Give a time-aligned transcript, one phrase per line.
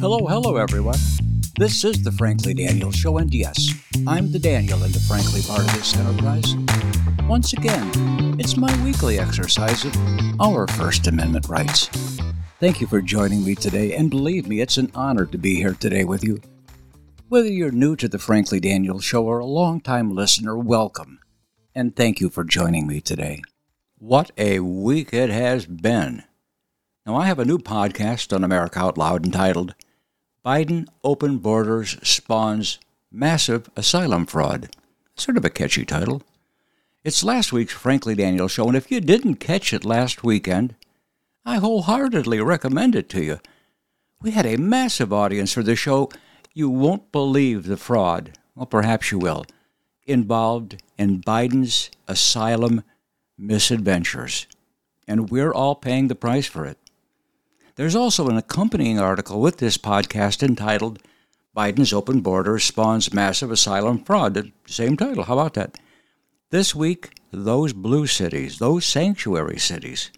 [0.00, 0.98] Hello, hello, everyone.
[1.58, 3.74] This is the Frankly Daniel Show, and yes,
[4.06, 6.54] I'm the Daniel in the Frankly part of this enterprise.
[7.28, 7.90] Once again,
[8.38, 9.96] it's my weekly exercise of
[10.40, 11.90] our First Amendment rights.
[12.60, 15.74] Thank you for joining me today, and believe me, it's an honor to be here
[15.74, 16.40] today with you.
[17.28, 21.18] Whether you're new to the Frankly Daniel Show or a longtime listener, welcome,
[21.74, 23.42] and thank you for joining me today.
[24.00, 26.22] What a week it has been!
[27.04, 29.74] Now, I have a new podcast on America Out Loud entitled
[30.46, 32.78] Biden Open Borders Spawns
[33.10, 34.68] Massive Asylum Fraud.
[35.16, 36.22] Sort of a catchy title.
[37.02, 40.76] It's last week's Frankly Daniel show, and if you didn't catch it last weekend,
[41.44, 43.40] I wholeheartedly recommend it to you.
[44.22, 46.08] We had a massive audience for the show.
[46.54, 49.44] You won't believe the fraud, well, perhaps you will,
[50.06, 52.84] involved in Biden's asylum
[53.38, 54.46] misadventures.
[55.06, 56.76] And we're all paying the price for it.
[57.76, 60.98] There's also an accompanying article with this podcast entitled
[61.56, 64.52] Biden's Open Borders Spawns Massive Asylum Fraud.
[64.66, 65.24] Same title.
[65.24, 65.78] How about that?
[66.50, 70.10] This week, those blue cities, those sanctuary cities,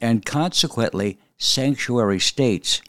[0.00, 2.82] and consequently sanctuary states,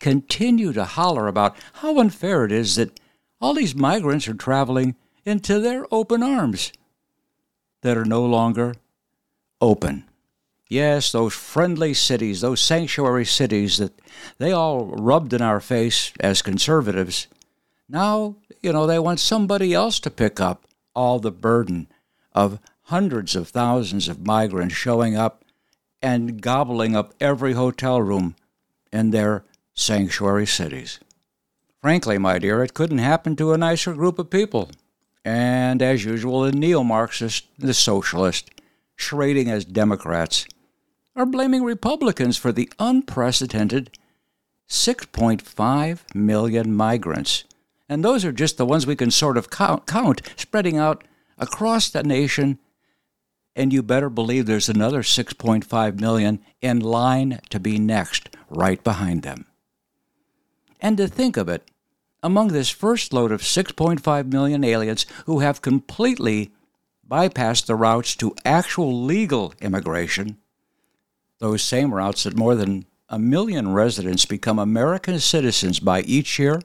[0.00, 3.00] continue to holler about how unfair it is that
[3.40, 6.72] all these migrants are traveling into their open arms
[7.82, 8.74] that are no longer
[9.60, 10.04] open.
[10.68, 13.92] Yes, those friendly cities, those sanctuary cities that
[14.38, 17.28] they all rubbed in our face as conservatives.
[17.88, 21.86] Now, you know, they want somebody else to pick up all the burden
[22.32, 25.44] of hundreds of thousands of migrants showing up
[26.02, 28.34] and gobbling up every hotel room
[28.92, 30.98] in their sanctuary cities.
[31.80, 34.70] Frankly, my dear, it couldn't happen to a nicer group of people.
[35.24, 38.50] And as usual, the neo Marxist, the socialist,
[38.96, 40.46] charading as Democrats,
[41.14, 43.96] are blaming Republicans for the unprecedented
[44.68, 47.44] 6.5 million migrants.
[47.88, 51.04] And those are just the ones we can sort of count, count, spreading out
[51.38, 52.58] across the nation.
[53.54, 59.22] And you better believe there's another 6.5 million in line to be next, right behind
[59.22, 59.46] them.
[60.80, 61.70] And to think of it,
[62.22, 66.50] among this first load of 6.5 million aliens who have completely
[67.08, 70.38] bypassed the routes to actual legal immigration,
[71.38, 76.60] those same routes that more than a million residents become American citizens by each year?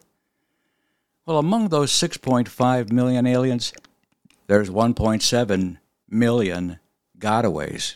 [1.25, 3.73] Well, among those 6.5 million aliens,
[4.47, 5.77] there's 1.7
[6.09, 6.79] million
[7.19, 7.95] gotaways.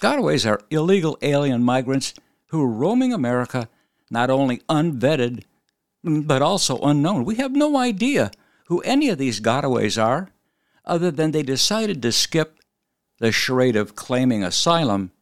[0.00, 2.12] Gotaways are illegal alien migrants
[2.48, 3.68] who are roaming America
[4.10, 5.44] not only unvetted,
[6.04, 7.24] but also unknown.
[7.24, 8.30] We have no idea
[8.66, 10.28] who any of these gotaways are,
[10.84, 12.58] other than they decided to skip
[13.18, 15.12] the charade of claiming asylum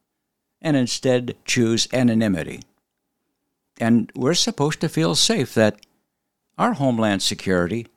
[0.61, 2.61] and instead choose anonymity.
[3.79, 5.79] And we're supposed to feel safe that
[6.57, 7.87] our Homeland Security,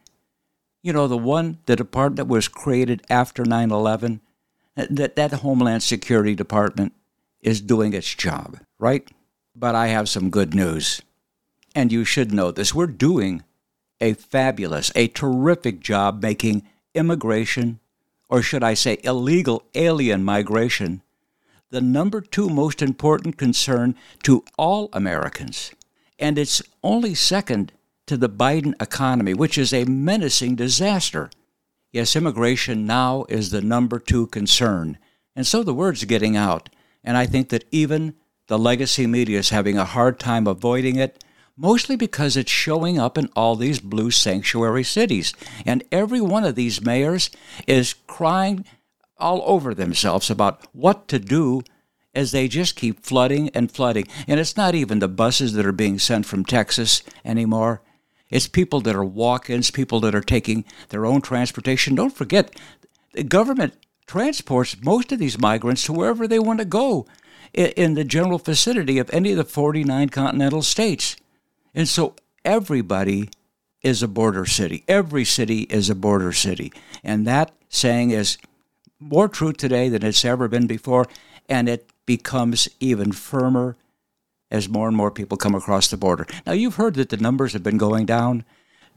[0.82, 4.20] you know, the one, the department that was created after 9 11,
[4.76, 6.94] that that Homeland Security Department
[7.42, 9.08] is doing its job, right?
[9.54, 11.02] But I have some good news.
[11.74, 12.74] And you should know this.
[12.74, 13.42] We're doing
[14.00, 16.62] a fabulous, a terrific job making
[16.94, 17.80] immigration,
[18.28, 21.02] or should I say illegal alien migration,
[21.70, 25.72] the number two most important concern to all Americans.
[26.18, 27.72] And it's only second
[28.06, 31.30] to the Biden economy, which is a menacing disaster.
[31.90, 34.98] Yes, immigration now is the number two concern.
[35.34, 36.70] And so the word's getting out.
[37.02, 38.14] And I think that even
[38.46, 41.24] the legacy media is having a hard time avoiding it,
[41.56, 45.32] mostly because it's showing up in all these blue sanctuary cities.
[45.64, 47.30] And every one of these mayors
[47.66, 48.64] is crying
[49.18, 51.62] all over themselves about what to do
[52.14, 54.06] as they just keep flooding and flooding.
[54.26, 57.82] And it's not even the buses that are being sent from Texas anymore.
[58.30, 61.94] It's people that are walk ins, people that are taking their own transportation.
[61.94, 62.54] Don't forget,
[63.12, 63.74] the government
[64.06, 67.06] transports most of these migrants to wherever they want to go
[67.52, 71.16] in the general vicinity of any of the 49 continental states.
[71.74, 73.30] And so everybody
[73.82, 74.84] is a border city.
[74.88, 76.72] Every city is a border city.
[77.02, 78.38] And that saying is
[78.98, 81.06] more true today than it's ever been before,
[81.48, 83.76] and it becomes even firmer
[84.50, 86.26] as more and more people come across the border.
[86.46, 88.44] Now, you've heard that the numbers have been going down.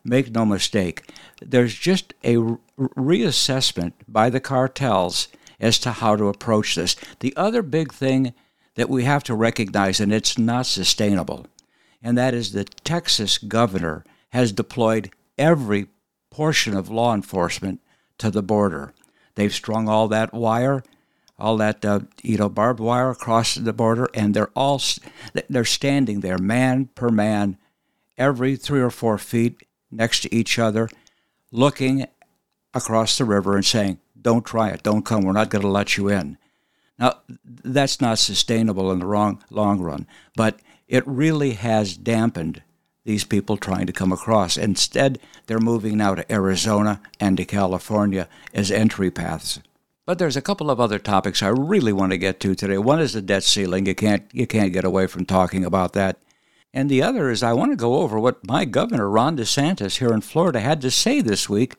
[0.04, 2.38] Make no mistake, there's just a
[2.78, 5.28] reassessment by the cartels
[5.60, 6.96] as to how to approach this.
[7.20, 8.34] The other big thing
[8.76, 11.48] that we have to recognize, and it's not sustainable,
[12.02, 15.88] and that is the Texas governor has deployed every
[16.30, 17.80] portion of law enforcement
[18.18, 18.94] to the border.
[19.36, 20.84] They've strung all that wire
[21.40, 24.82] all that uh, you know barbed wire across the border, and they're all
[25.50, 27.58] they're standing there, man per man,
[28.18, 29.62] every three or four feet
[29.92, 30.90] next to each other,
[31.52, 32.06] looking
[32.74, 35.24] across the river and saying, "Don't try it, don't come.
[35.24, 36.38] We're not going to let you in."
[37.00, 42.62] Now, that's not sustainable in the wrong, long run, but it really has dampened
[43.04, 44.58] these people trying to come across.
[44.58, 49.60] Instead, they're moving now to Arizona and to California as entry paths.
[50.06, 52.78] But there's a couple of other topics I really want to get to today.
[52.78, 53.86] One is the debt ceiling.
[53.86, 56.18] You can't you can't get away from talking about that.
[56.74, 60.14] And the other is I want to go over what my governor Ron DeSantis here
[60.14, 61.76] in Florida had to say this week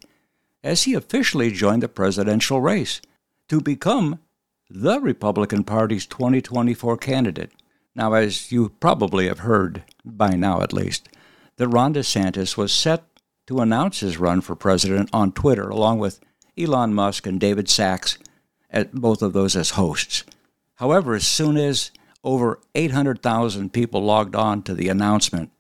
[0.63, 3.01] as he officially joined the presidential race
[3.49, 4.19] to become
[4.69, 7.53] the Republican Party's 2024 candidate.
[7.99, 11.09] Now, as you probably have heard by now at least,
[11.56, 13.03] that Ron DeSantis was set
[13.49, 16.21] to announce his run for president on Twitter, along with
[16.56, 18.17] Elon Musk and David Sacks,
[18.71, 20.23] at both of those as hosts.
[20.77, 21.91] However, as soon as
[22.23, 25.50] over 800,000 people logged on to the announcement,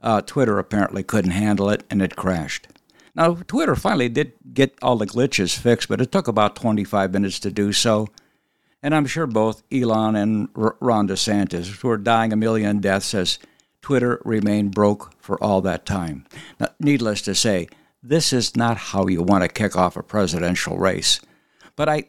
[0.00, 2.68] uh, Twitter apparently couldn't handle it and it crashed.
[3.12, 7.40] Now, Twitter finally did get all the glitches fixed, but it took about 25 minutes
[7.40, 8.06] to do so.
[8.82, 13.38] And I'm sure both Elon and Ron DeSantis, who are dying a million deaths as
[13.80, 16.24] Twitter remained broke for all that time.
[16.58, 17.68] Now, needless to say,
[18.02, 21.20] this is not how you want to kick off a presidential race.
[21.76, 22.04] But I,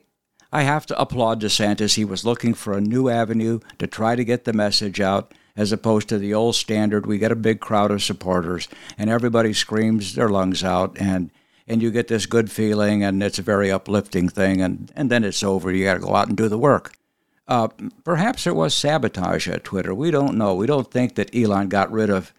[0.51, 1.95] I have to applaud DeSantis.
[1.95, 5.71] He was looking for a new avenue to try to get the message out, as
[5.71, 7.05] opposed to the old standard.
[7.05, 8.67] We get a big crowd of supporters,
[8.97, 11.29] and everybody screams their lungs out, and
[11.67, 15.23] and you get this good feeling, and it's a very uplifting thing, and, and then
[15.23, 15.71] it's over.
[15.71, 16.93] You got to go out and do the work.
[17.47, 17.67] Uh,
[18.03, 19.93] perhaps there was sabotage at Twitter.
[19.93, 20.55] We don't know.
[20.55, 22.33] We don't think that Elon got rid of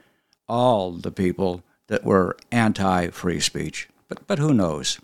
[0.48, 4.98] all the people that were anti free speech, but, but who knows?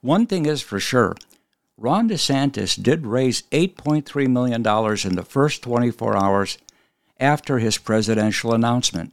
[0.00, 1.16] One thing is for sure
[1.76, 6.58] Ron DeSantis did raise $8.3 million in the first 24 hours
[7.18, 9.12] after his presidential announcement.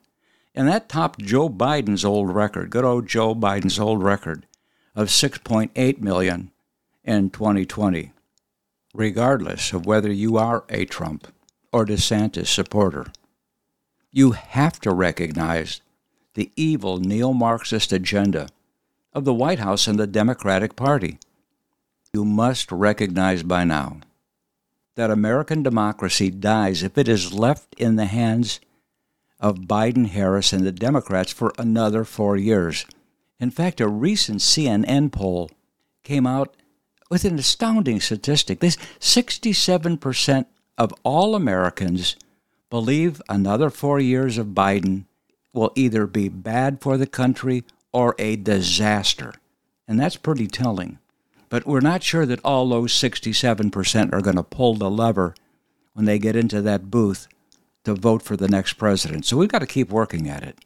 [0.57, 4.47] And that topped Joe Biden's old record, good old Joe Biden's old record
[4.95, 6.49] of 6.8 million
[7.03, 8.11] in 2020,
[8.91, 11.27] regardless of whether you are a Trump
[11.71, 13.05] or DeSantis supporter.
[14.11, 15.81] You have to recognize
[16.33, 18.49] the evil neo Marxist agenda
[19.13, 21.19] of the White House and the Democratic Party.
[22.11, 23.99] You must recognize by now
[24.95, 28.59] that American democracy dies if it is left in the hands
[29.39, 32.85] of Biden, Harris, and the Democrats for another four years.
[33.39, 35.51] In fact, a recent CNN poll
[36.03, 36.55] came out
[37.09, 38.59] with an astounding statistic.
[38.59, 40.45] This 67%
[40.77, 42.15] of all Americans
[42.69, 45.05] believe another four years of Biden
[45.53, 49.33] will either be bad for the country or a disaster.
[49.87, 50.99] And that's pretty telling.
[51.49, 55.33] But we're not sure that all those 67% are going to pull the lever
[55.93, 57.27] when they get into that booth
[57.87, 59.25] to vote for the next president.
[59.25, 60.59] So we've got to keep working at it.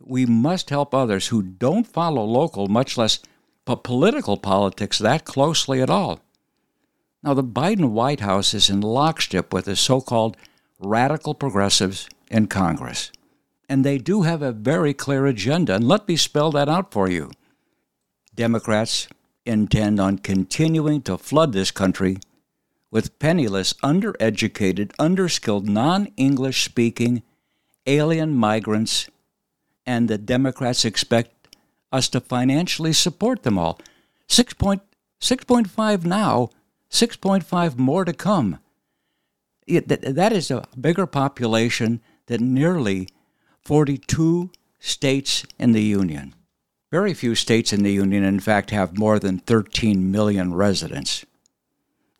[0.00, 3.18] We must help others who don't follow local, much less
[3.64, 6.20] political politics that closely at all.
[7.22, 10.36] Now, the Biden White House is in lockstep with the so called
[10.78, 13.12] radical progressives in Congress.
[13.68, 15.74] And they do have a very clear agenda.
[15.74, 17.30] And let me spell that out for you.
[18.34, 19.08] Democrats
[19.44, 22.18] intend on continuing to flood this country
[22.90, 27.22] with penniless, undereducated, underskilled, non English speaking
[27.86, 29.08] alien migrants,
[29.86, 31.56] and the Democrats expect
[31.92, 33.80] us to financially support them all.
[34.28, 36.50] 6.5 now,
[36.90, 38.58] 6.5 more to come.
[39.66, 43.08] It, that, that is a bigger population than nearly
[43.64, 46.34] 42 states in the Union.
[46.90, 51.24] Very few states in the Union, in fact, have more than 13 million residents.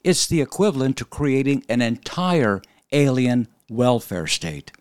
[0.02, 4.72] It's the equivalent to creating an entire alien welfare state.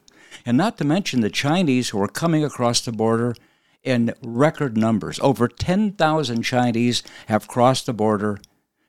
[0.46, 3.36] And not to mention the Chinese who are coming across the border
[3.84, 5.20] in record numbers.
[5.20, 8.40] Over 10,000 Chinese have crossed the border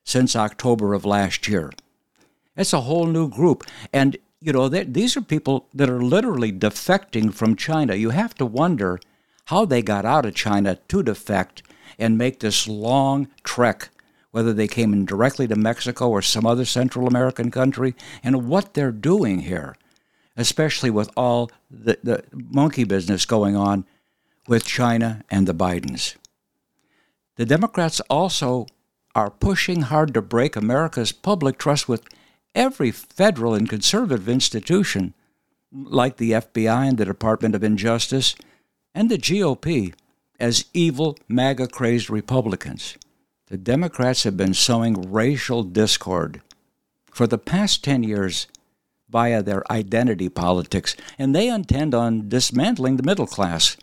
[0.05, 1.73] since October of last year.
[2.57, 3.65] It's a whole new group.
[3.93, 7.95] And, you know, these are people that are literally defecting from China.
[7.95, 9.01] You have to wonder
[9.47, 11.63] how they got out of China to defect
[11.99, 13.91] and make this long trek
[14.31, 18.75] whether they came in directly to Mexico or some other Central American country, and what
[18.75, 19.75] they're doing here,
[20.37, 23.85] especially with all the, the monkey business going on
[24.47, 26.17] with China and the Bidens.
[27.37, 28.67] The Democrats also
[29.15, 32.07] are pushing hard to break America's public trust with
[32.55, 35.15] every federal and conservative institution,
[35.73, 38.35] like the FBI and the Department of Injustice
[38.95, 39.95] and the GOP,
[40.39, 42.97] as evil, MAGA crazed Republicans.
[43.51, 46.41] The Democrats have been sowing racial discord
[47.11, 48.47] for the past 10 years
[49.09, 53.77] via their identity politics, and they intend on dismantling the middle class.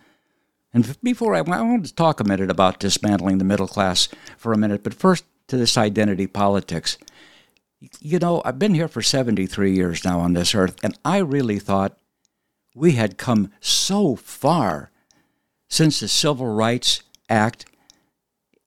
[0.73, 4.07] And before I, I want to talk a minute about dismantling the middle class
[4.37, 6.97] for a minute, but first to this identity politics.
[7.99, 11.59] You know, I've been here for 73 years now on this earth, and I really
[11.59, 11.99] thought
[12.73, 14.91] we had come so far
[15.69, 17.65] since the Civil Rights Act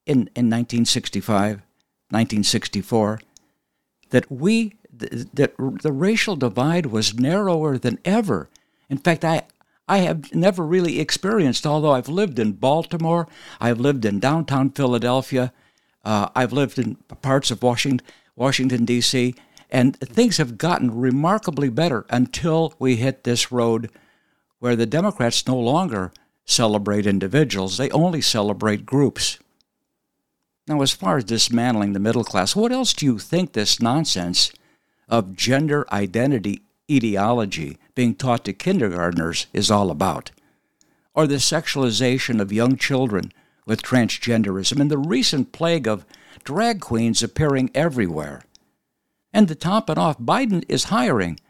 [0.06, 1.62] in, in 1965,
[2.10, 3.20] 1964,
[4.10, 8.48] that we that the racial divide was narrower than ever.
[8.88, 9.44] In fact, I
[9.90, 13.26] I have never really experienced, although I've lived in Baltimore,
[13.60, 15.52] I've lived in downtown Philadelphia,
[16.04, 19.34] uh, I've lived in parts of Washington, Washington D.C.,
[19.68, 23.90] and things have gotten remarkably better until we hit this road
[24.60, 26.12] where the Democrats no longer
[26.44, 29.38] celebrate individuals; they only celebrate groups.
[30.70, 34.52] Now, as far as dismantling the middle class, what else do you think this nonsense
[35.08, 40.30] of gender identity ideology being taught to kindergartners is all about?
[41.12, 43.32] Or the sexualization of young children
[43.66, 46.06] with transgenderism and the recent plague of
[46.44, 48.44] drag queens appearing everywhere?
[49.32, 51.40] And to top it off, Biden is hiring.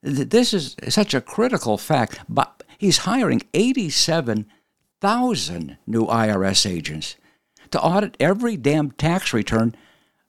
[0.00, 2.20] This is such a critical fact.
[2.30, 7.16] But he's hiring 87,000 new IRS agents
[7.70, 9.74] to audit every damn tax return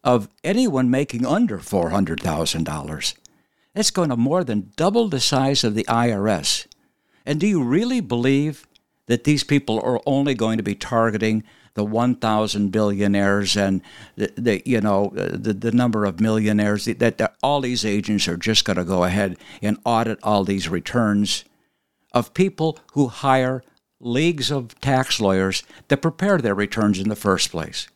[0.03, 3.13] of anyone making under $400,000.
[3.73, 6.67] That's going to more than double the size of the IRS.
[7.25, 8.67] And do you really believe
[9.07, 11.43] that these people are only going to be targeting
[11.73, 13.81] the 1,000 billionaires and
[14.15, 18.35] the, the you know the, the number of millionaires that, that all these agents are
[18.35, 21.45] just going to go ahead and audit all these returns
[22.13, 23.63] of people who hire
[24.01, 27.87] leagues of tax lawyers that prepare their returns in the first place.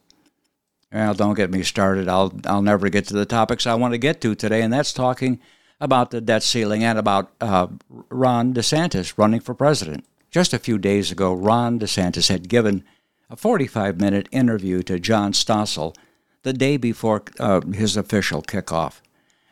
[0.94, 2.08] Well, don't get me started.
[2.08, 4.94] I'll I'll never get to the topics I want to get to today, and that's
[4.94, 5.42] talking
[5.82, 10.06] about the debt ceiling and about uh, Ron DeSantis running for president.
[10.32, 12.84] Just a few days ago, Ron DeSantis had given
[13.30, 15.96] a 45-minute interview to John Stossel
[16.44, 19.02] the day before uh, his official kickoff.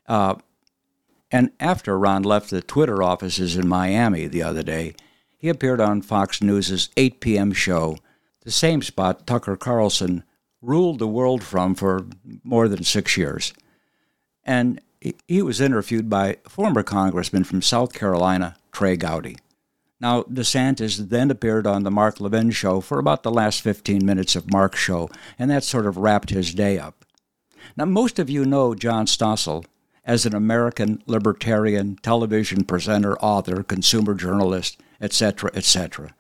[0.07, 0.35] Uh,
[1.31, 4.93] and after Ron left the Twitter offices in Miami the other day,
[5.43, 7.51] he appeared on Fox News' 8 p.m.
[7.51, 7.97] show,
[8.45, 10.23] the same spot Tucker Carlson
[10.61, 12.07] ruled the world from for
[12.45, 13.51] more than six years.
[14.45, 14.79] And
[15.27, 19.35] he was interviewed by former Congressman from South Carolina, Trey Gowdy.
[19.99, 24.37] Now, DeSantis then appeared on the Mark Levin show for about the last 15 minutes
[24.37, 27.03] of Mark's show, and that sort of wrapped his day up.
[27.75, 29.65] Now, most of you know John Stossel
[30.05, 36.13] as an American libertarian television presenter, author, consumer journalist, etc., etc.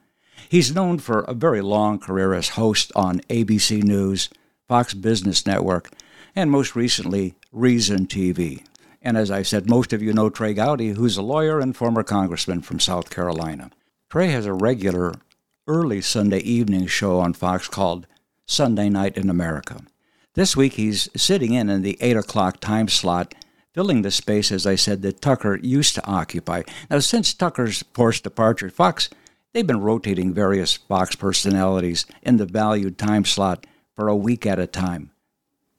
[0.49, 4.29] He's known for a very long career as host on ABC News,
[4.67, 5.91] Fox Business Network,
[6.35, 8.63] and most recently, Reason TV.
[9.01, 12.03] And as I said, most of you know Trey Gowdy, who's a lawyer and former
[12.03, 13.69] congressman from South Carolina.
[14.09, 15.13] Trey has a regular
[15.67, 18.07] early Sunday evening show on Fox called
[18.45, 19.81] Sunday Night in America.
[20.35, 23.35] This week he's sitting in in the 8 o'clock time slot
[23.73, 26.63] filling the space, as I said, that Tucker used to occupy.
[26.89, 29.09] Now, since Tucker's forced departure, Fox,
[29.51, 33.65] they've been rotating various Fox personalities in the valued time slot
[33.95, 35.11] for a week at a time.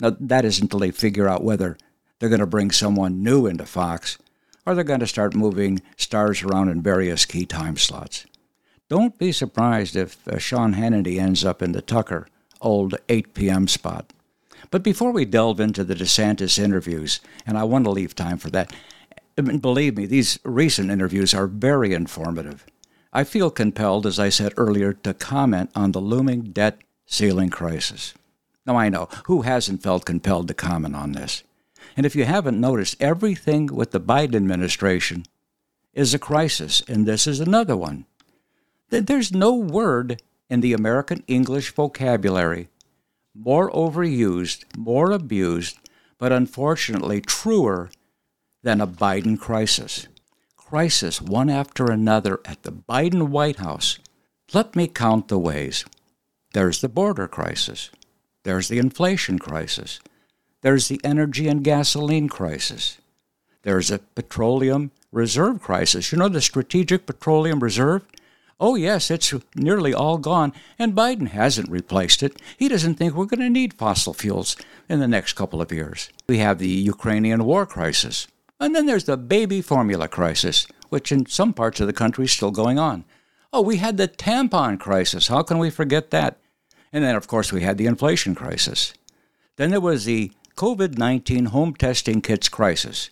[0.00, 1.76] Now, that is until they figure out whether
[2.18, 4.18] they're going to bring someone new into Fox
[4.66, 8.26] or they're going to start moving stars around in various key time slots.
[8.88, 12.26] Don't be surprised if uh, Sean Hannity ends up in the Tucker
[12.60, 13.68] old 8 p.m.
[13.68, 14.12] spot.
[14.74, 18.50] But before we delve into the DeSantis interviews, and I want to leave time for
[18.50, 18.74] that,
[19.36, 22.66] believe me, these recent interviews are very informative.
[23.12, 28.14] I feel compelled, as I said earlier, to comment on the looming debt ceiling crisis.
[28.66, 31.44] Now, I know, who hasn't felt compelled to comment on this?
[31.96, 35.24] And if you haven't noticed, everything with the Biden administration
[35.92, 38.06] is a crisis, and this is another one.
[38.90, 42.70] There's no word in the American English vocabulary
[43.34, 45.78] more overused, more abused,
[46.18, 47.90] but unfortunately truer
[48.62, 50.08] than a Biden crisis.
[50.56, 53.98] Crisis one after another at the Biden White House.
[54.52, 55.84] Let me count the ways.
[56.52, 57.90] There's the border crisis.
[58.44, 60.00] There's the inflation crisis.
[60.62, 62.98] There's the energy and gasoline crisis.
[63.62, 66.12] There's a petroleum reserve crisis.
[66.12, 68.06] You know the Strategic Petroleum Reserve?
[68.66, 72.40] Oh, yes, it's nearly all gone, and Biden hasn't replaced it.
[72.56, 74.56] He doesn't think we're going to need fossil fuels
[74.88, 76.08] in the next couple of years.
[76.26, 78.26] We have the Ukrainian war crisis.
[78.58, 82.32] And then there's the baby formula crisis, which in some parts of the country is
[82.32, 83.04] still going on.
[83.52, 85.28] Oh, we had the tampon crisis.
[85.28, 86.38] How can we forget that?
[86.90, 88.94] And then, of course, we had the inflation crisis.
[89.56, 93.10] Then there was the COVID 19 home testing kits crisis.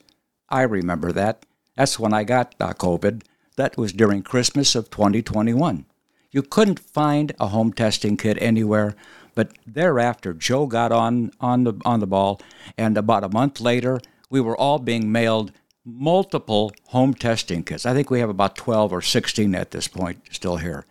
[0.49, 1.45] I remember that.
[1.77, 3.21] That's when I got uh, COVID.
[3.57, 5.87] That was during Christmas of 2021.
[6.31, 8.95] You couldn't find a home testing kit anywhere,
[9.35, 12.41] but thereafter, Joe got on, on, the, on the ball,
[12.79, 15.53] and about a month later, we were all being mailed
[15.85, 17.85] multiple home testing kits.
[17.85, 20.87] I think we have about 12 or 16 at this point still here.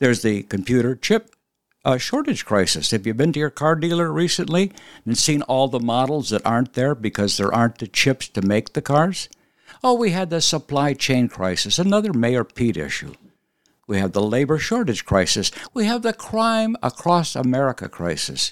[0.00, 1.34] There's the computer chip
[1.84, 2.90] uh, shortage crisis.
[2.90, 4.72] Have you been to your car dealer recently
[5.04, 8.72] and seen all the models that aren't there because there aren't the chips to make
[8.72, 9.28] the cars?
[9.88, 13.14] Oh, we had the supply chain crisis, another Mayor Pete issue.
[13.86, 15.52] We have the labor shortage crisis.
[15.74, 18.50] We have the crime across America crisis.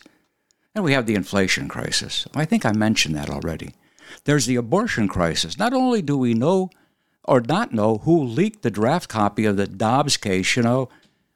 [0.77, 2.29] And we have the inflation crisis.
[2.37, 3.75] I think I mentioned that already.
[4.23, 5.59] There's the abortion crisis.
[5.59, 6.71] Not only do we know
[7.25, 10.89] or not know who leaked the draft copy of the Dobbs case, you know,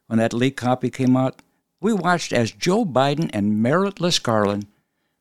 [0.07, 1.43] when that leaked copy came out,
[1.81, 4.69] we watched as Joe Biden and Merrick Garland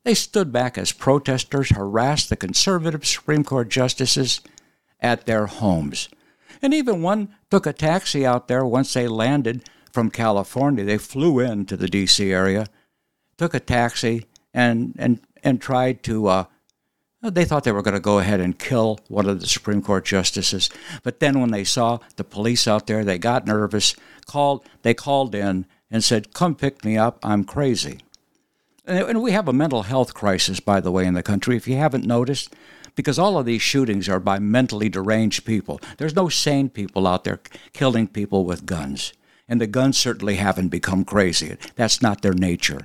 [0.03, 4.39] they stood back as protesters harassed the conservative Supreme Court justices
[4.99, 6.09] at their homes.
[6.61, 10.83] And even one took a taxi out there once they landed from California.
[10.83, 12.31] They flew into the D.C.
[12.31, 12.67] area,
[13.37, 16.45] took a taxi, and, and, and tried to uh,
[17.21, 20.05] they thought they were going to go ahead and kill one of the Supreme Court
[20.05, 20.69] justices,
[21.03, 23.95] but then when they saw the police out there, they got nervous.
[24.27, 27.19] Called, they called in and said, "Come pick me up.
[27.23, 27.99] I'm crazy."
[28.85, 31.57] And we have a mental health crisis, by the way, in the country.
[31.57, 32.55] If you haven't noticed,
[32.97, 35.79] because all of these shootings are by mentally deranged people.
[35.97, 37.39] There's no sane people out there
[37.71, 39.13] killing people with guns,
[39.47, 41.55] and the guns certainly haven't become crazy.
[41.75, 42.81] That's not their nature.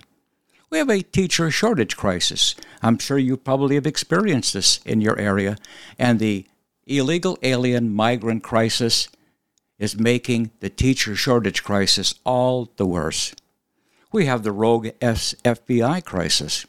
[0.71, 2.55] We have a teacher shortage crisis.
[2.83, 5.57] I'm sure you probably have experienced this in your area.
[5.99, 6.47] And the
[6.87, 9.09] illegal alien migrant crisis
[9.79, 13.35] is making the teacher shortage crisis all the worse.
[14.13, 16.67] We have the rogue FBI crisis.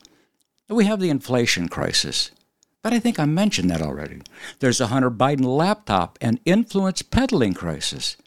[0.70, 2.32] We have the inflation crisis.
[2.84, 4.22] But I think I mentioned that already.
[4.60, 8.18] There's a Hunter Biden laptop and influence peddling crisis.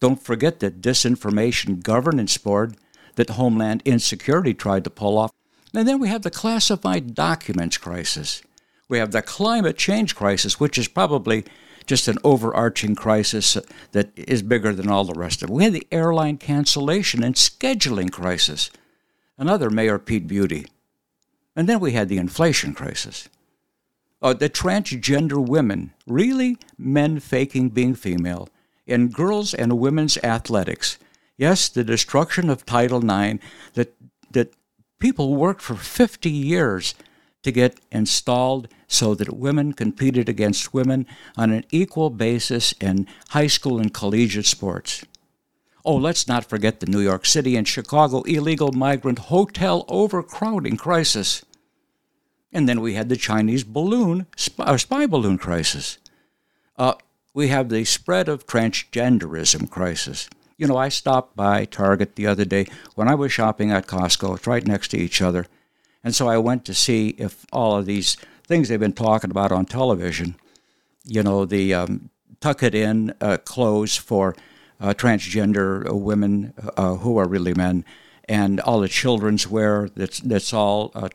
[0.00, 2.76] Don't forget the Disinformation Governance Board
[3.16, 5.30] that Homeland Insecurity tried to pull off.
[5.74, 8.42] And then we have the classified documents crisis.
[8.88, 11.44] We have the climate change crisis, which is probably
[11.86, 13.58] just an overarching crisis
[13.92, 15.52] that is bigger than all the rest of it.
[15.52, 18.70] We have the airline cancellation and scheduling crisis,
[19.36, 20.66] another Mayor Pete Beauty.
[21.54, 23.28] And then we had the inflation crisis.
[24.22, 28.48] Uh, the transgender women, really men faking being female,
[28.86, 30.98] in girls and women's athletics
[31.42, 33.42] Yes, the destruction of Title IX
[33.74, 33.94] that,
[34.30, 34.54] that
[35.00, 36.94] people worked for 50 years
[37.42, 41.06] to get installed so that women competed against women
[41.36, 45.04] on an equal basis in high school and collegiate sports.
[45.84, 51.44] Oh, let's not forget the New York City and Chicago illegal migrant hotel overcrowding crisis.
[52.52, 55.98] And then we had the Chinese balloon, spy, uh, spy balloon crisis.
[56.76, 56.94] Uh,
[57.34, 60.28] we have the spread of transgenderism crisis.
[60.58, 64.36] You know, I stopped by Target the other day when I was shopping at Costco.
[64.36, 65.46] It's right next to each other.
[66.04, 69.52] And so I went to see if all of these things they've been talking about
[69.52, 70.34] on television,
[71.04, 72.10] you know, the um,
[72.40, 74.36] tuck it in uh, clothes for
[74.80, 77.84] uh, transgender women uh, who are really men,
[78.28, 81.08] and all the children's wear that's, that's all uh,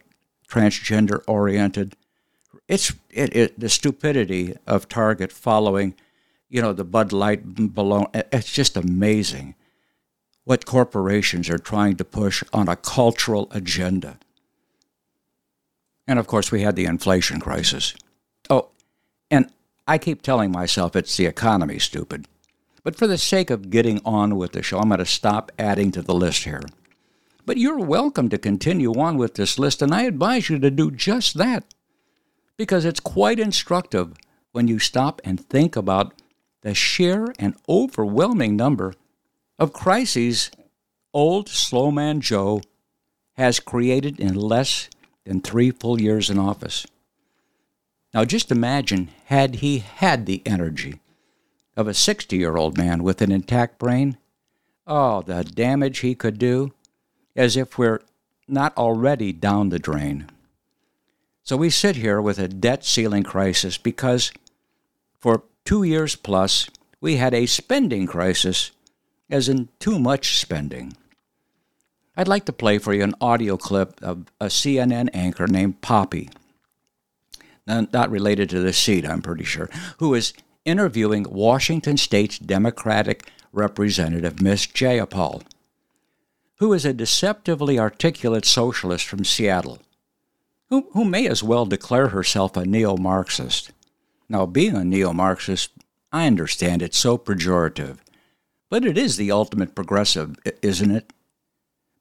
[0.50, 1.96] transgender oriented.
[2.68, 5.96] It's it, it, the stupidity of Target following
[6.50, 8.08] you know, the Bud Light balloon.
[8.14, 9.56] It's just amazing
[10.44, 14.18] what corporations are trying to push on a cultural agenda.
[16.08, 17.94] And of course, we had the inflation crisis.
[18.50, 18.70] Oh,
[19.30, 19.52] and
[19.86, 22.28] I keep telling myself it's the economy, stupid.
[22.84, 25.92] But for the sake of getting on with the show, I'm going to stop adding
[25.92, 26.62] to the list here.
[27.48, 30.92] But you're welcome to continue on with this list, and I advise you to do
[30.92, 31.64] just that
[32.58, 34.18] because it's quite instructive
[34.52, 36.12] when you stop and think about
[36.62, 38.96] the sheer and overwhelming number
[39.58, 40.52] of crises
[41.14, 42.64] old slow man Joe
[43.38, 44.90] has created in less
[45.24, 46.86] than three full years in office.
[48.14, 51.00] Now, just imagine had he had the energy
[51.78, 54.18] of a 60 year old man with an intact brain.
[54.86, 56.74] Oh, the damage he could do,
[57.38, 58.02] as if we're
[58.47, 60.30] not already down the drain.
[61.43, 64.34] So we sit here with a debt ceiling crisis because
[65.17, 66.69] for two years plus,
[67.00, 68.71] we had a spending crisis,
[69.30, 70.97] as in too much spending.
[72.17, 76.30] I'd like to play for you an audio clip of a CNN anchor named Poppy,
[77.67, 79.69] not related to the seat, I'm pretty sure,
[80.00, 80.34] who is
[80.65, 85.43] interviewing Washington State's Democratic Representative Miss Jayapal,
[86.58, 89.80] who is a deceptively articulate socialist from Seattle.
[90.70, 93.72] who, who may as well declare herself a neo Marxist.
[94.30, 95.72] Now, being a neo Marxist,
[96.12, 97.98] I understand it's so pejorative,
[98.70, 101.13] but it is the ultimate progressive, isn't it?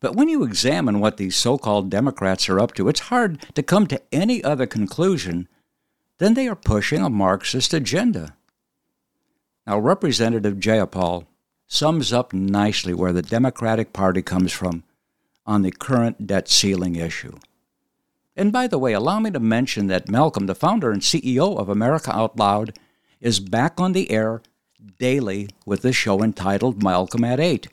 [0.00, 3.62] But when you examine what these so called Democrats are up to, it's hard to
[3.62, 5.48] come to any other conclusion
[6.18, 8.36] than they are pushing a Marxist agenda.
[9.66, 11.26] Now, Representative Jayapal
[11.66, 14.84] sums up nicely where the Democratic Party comes from
[15.44, 17.36] on the current debt ceiling issue.
[18.36, 21.68] And by the way, allow me to mention that Malcolm, the founder and CEO of
[21.68, 22.78] America Out Loud,
[23.20, 24.42] is back on the air
[24.98, 27.68] daily with a show entitled Malcolm at 8,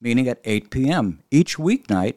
[0.00, 1.20] meaning at 8 p.m.
[1.30, 2.16] each weeknight,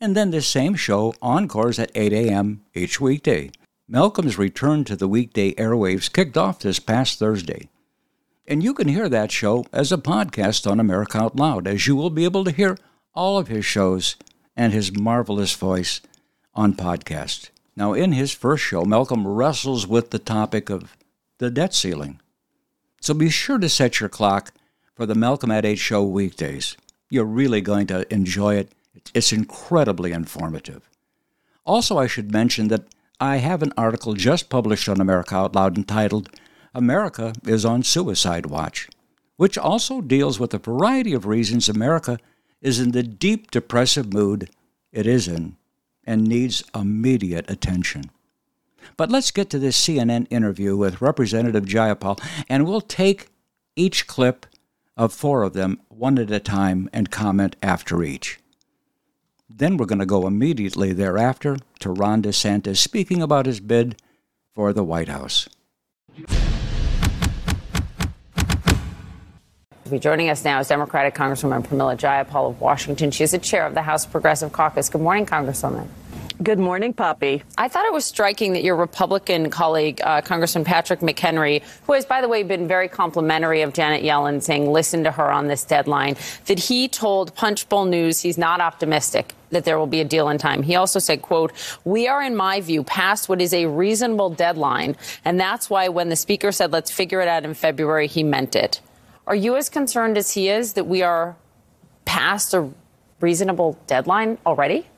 [0.00, 2.62] and then the same show encores at 8 a.m.
[2.74, 3.50] each weekday.
[3.86, 7.68] Malcolm's return to the weekday airwaves kicked off this past Thursday.
[8.50, 11.94] And you can hear that show as a podcast on America Out Loud, as you
[11.94, 12.76] will be able to hear
[13.14, 14.16] all of his shows
[14.56, 16.00] and his marvelous voice
[16.52, 17.50] on podcast.
[17.76, 20.96] Now, in his first show, Malcolm wrestles with the topic of
[21.38, 22.18] the debt ceiling.
[23.00, 24.52] So be sure to set your clock
[24.96, 26.76] for the Malcolm at 8 show weekdays.
[27.08, 28.72] You're really going to enjoy it.
[29.14, 30.90] It's incredibly informative.
[31.64, 32.82] Also, I should mention that
[33.20, 36.30] I have an article just published on America Out Loud entitled
[36.74, 38.88] America is on Suicide Watch,
[39.36, 42.18] which also deals with a variety of reasons America
[42.60, 44.50] is in the deep depressive mood
[44.92, 45.56] it is in
[46.04, 48.10] and needs immediate attention.
[48.96, 53.28] But let's get to this CNN interview with Representative Jayapal, and we'll take
[53.76, 54.46] each clip
[54.96, 58.38] of four of them one at a time and comment after each.
[59.48, 64.00] Then we're going to go immediately thereafter to Ron DeSantis speaking about his bid
[64.54, 65.48] for the White House.
[69.98, 73.10] Joining us now is Democratic Congresswoman Pramila Jayapal of Washington.
[73.10, 74.88] She is the chair of the House Progressive Caucus.
[74.88, 75.88] Good morning, Congresswoman.
[76.42, 77.42] Good morning, Poppy.
[77.58, 82.06] I thought it was striking that your Republican colleague, uh, Congressman Patrick McHenry, who has,
[82.06, 85.64] by the way, been very complimentary of Janet Yellen, saying listen to her on this
[85.64, 90.30] deadline, that he told Punchbowl News he's not optimistic that there will be a deal
[90.30, 90.62] in time.
[90.62, 91.52] He also said, quote,
[91.84, 94.96] we are, in my view, past what is a reasonable deadline.
[95.26, 98.56] And that's why when the speaker said, let's figure it out in February, he meant
[98.56, 98.80] it.
[99.30, 101.36] Are you as concerned as he is that we are
[102.04, 102.68] past a
[103.20, 104.88] reasonable deadline already?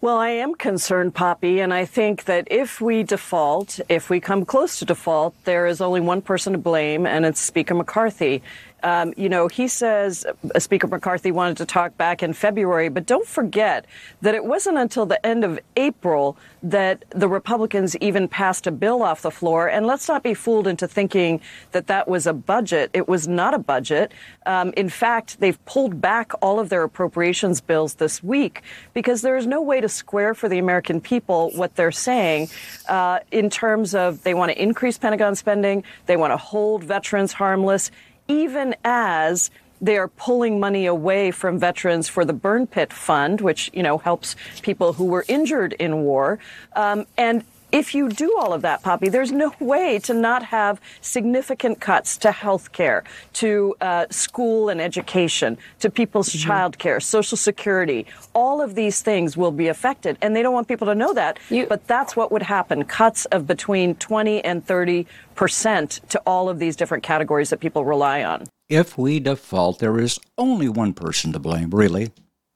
[0.00, 4.44] Well, I am concerned, Poppy, and I think that if we default, if we come
[4.44, 8.44] close to default, there is only one person to blame, and it's Speaker McCarthy.
[8.84, 13.06] Um, you know, he says uh, Speaker McCarthy wanted to talk back in February, but
[13.06, 13.86] don't forget
[14.20, 19.02] that it wasn't until the end of April that the Republicans even passed a bill
[19.02, 19.68] off the floor.
[19.68, 21.40] And let's not be fooled into thinking
[21.72, 22.90] that that was a budget.
[22.92, 24.12] It was not a budget.
[24.44, 29.36] Um, in fact, they've pulled back all of their appropriations bills this week because there
[29.36, 32.48] is no way to square for the American people what they're saying
[32.88, 37.32] uh, in terms of they want to increase Pentagon spending, they want to hold veterans
[37.32, 37.90] harmless
[38.28, 43.70] even as they are pulling money away from veterans for the burn pit fund, which
[43.74, 46.38] you know helps people who were injured in war.
[46.74, 50.80] Um, and if you do all of that, Poppy, there's no way to not have
[51.00, 56.46] significant cuts to health care, to uh, school and education, to people's mm-hmm.
[56.46, 58.06] child care, Social Security.
[58.32, 60.16] All of these things will be affected.
[60.22, 61.40] And they don't want people to know that.
[61.50, 66.48] You, but that's what would happen cuts of between 20 and 30 percent to all
[66.48, 68.44] of these different categories that people rely on.
[68.68, 72.12] If we default, there is only one person to blame, really,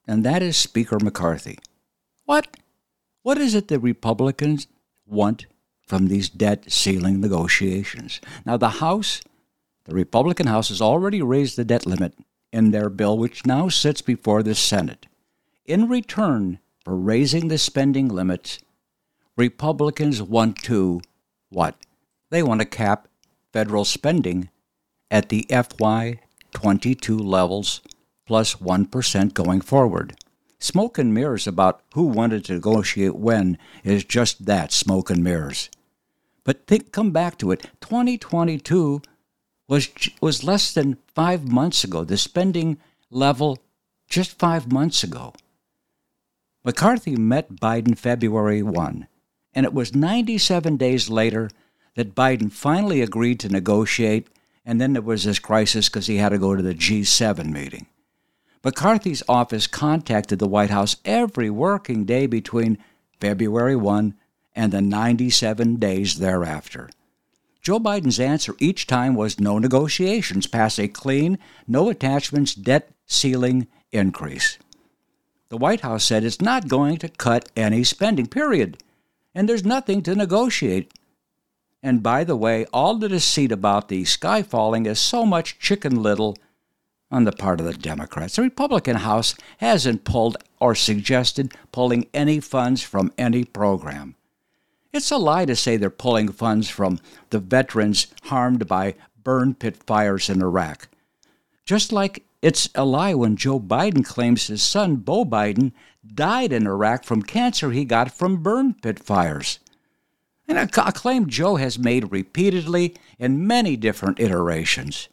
[0.06, 1.58] and that is Speaker McCarthy.
[2.24, 2.56] What?
[3.22, 4.68] What is it the Republicans
[5.08, 5.46] want
[5.86, 8.20] from these debt ceiling negotiations.
[8.44, 9.22] Now, the House,
[9.84, 12.14] the Republican House, has already raised the debt limit
[12.52, 15.06] in their bill, which now sits before the Senate.
[15.64, 18.58] In return for raising the spending limits,
[19.36, 21.00] Republicans want to
[21.50, 21.76] what?
[22.30, 23.08] They want to cap
[23.52, 24.50] federal spending
[25.10, 26.20] at the FY
[26.52, 27.80] 22 levels
[28.26, 28.88] plus 1
[29.32, 30.14] going forward.
[30.60, 35.70] Smoke and mirrors about who wanted to negotiate when is just that smoke and mirrors.
[36.44, 37.68] But think, come back to it.
[37.80, 39.02] 2022
[39.68, 39.88] was
[40.20, 42.04] was less than five months ago.
[42.04, 42.78] The spending
[43.10, 43.58] level
[44.08, 45.34] just five months ago.
[46.64, 49.06] McCarthy met Biden February 1,
[49.54, 51.50] and it was 97 days later
[51.94, 54.28] that Biden finally agreed to negotiate,
[54.64, 57.86] and then there was this crisis because he had to go to the G7 meeting.
[58.64, 62.78] McCarthy's office contacted the White House every working day between
[63.20, 64.14] February 1
[64.54, 66.90] and the 97 days thereafter.
[67.62, 73.68] Joe Biden's answer each time was no negotiations, pass a clean, no attachments debt ceiling
[73.92, 74.58] increase.
[75.48, 78.82] The White House said it's not going to cut any spending, period.
[79.34, 80.92] and there's nothing to negotiate.
[81.82, 86.02] And by the way, all the deceit about the sky falling is so much chicken
[86.02, 86.36] little
[87.10, 88.36] on the part of the Democrats.
[88.36, 94.14] The Republican House hasn't pulled or suggested pulling any funds from any program.
[94.92, 96.98] It's a lie to say they're pulling funds from
[97.30, 100.88] the veterans harmed by burn pit fires in Iraq.
[101.64, 105.72] Just like it's a lie when Joe Biden claims his son, Beau Biden,
[106.06, 109.58] died in Iraq from cancer he got from burn pit fires.
[110.46, 115.08] And a claim Joe has made repeatedly in many different iterations.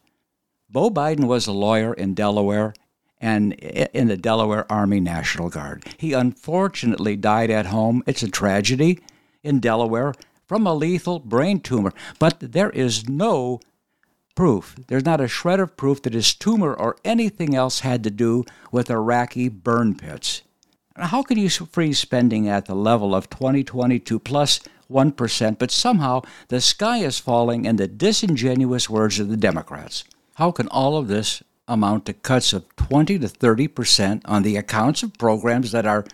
[0.69, 2.73] Beau Biden was a lawyer in Delaware
[3.21, 5.85] and in the Delaware Army National Guard.
[5.97, 8.03] He unfortunately died at home.
[8.05, 8.99] It's a tragedy
[9.43, 10.13] in Delaware
[10.47, 13.59] from a lethal brain tumor, but there is no
[14.35, 14.75] proof.
[14.87, 18.43] There's not a shred of proof that his tumor or anything else had to do
[18.71, 20.41] with Iraqi burn pits.
[20.97, 25.11] How can you freeze spending at the level of 2022 plus 1,
[25.57, 30.03] but somehow the sky is falling in the disingenuous words of the Democrats?
[30.35, 35.01] How can all of this amount to cuts of 20 to 30% on the accounts
[35.01, 36.05] of programs that are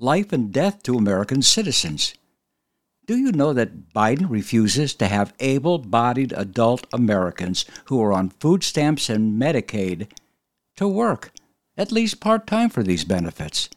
[0.00, 2.14] life and death to American citizens?
[3.06, 8.30] Do you know that Biden refuses to have able bodied adult Americans who are on
[8.30, 10.10] food stamps and Medicaid
[10.74, 11.30] to work,
[11.76, 13.70] at least part time, for these benefits?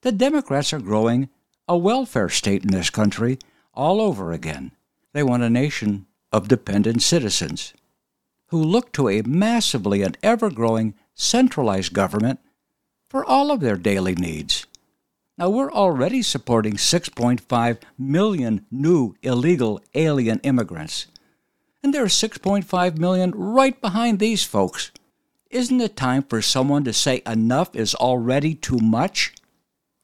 [0.00, 1.28] The Democrats are growing
[1.68, 3.38] a welfare state in this country
[3.74, 4.72] all over again.
[5.12, 7.74] They want a nation of dependent citizens
[8.54, 12.38] who look to a massively and ever growing centralized government
[13.10, 14.64] for all of their daily needs.
[15.36, 21.08] Now, we're already supporting 6.5 million new illegal alien immigrants.
[21.82, 24.92] And there are 6.5 million right behind these folks.
[25.50, 29.34] Isn't it time for someone to say enough is already too much?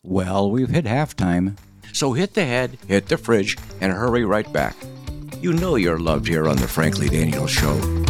[0.03, 1.57] Well, we've hit halftime.
[1.93, 4.75] So hit the head, hit the fridge, and hurry right back.
[5.41, 8.10] You know you're loved here on the Frankly Daniels Show.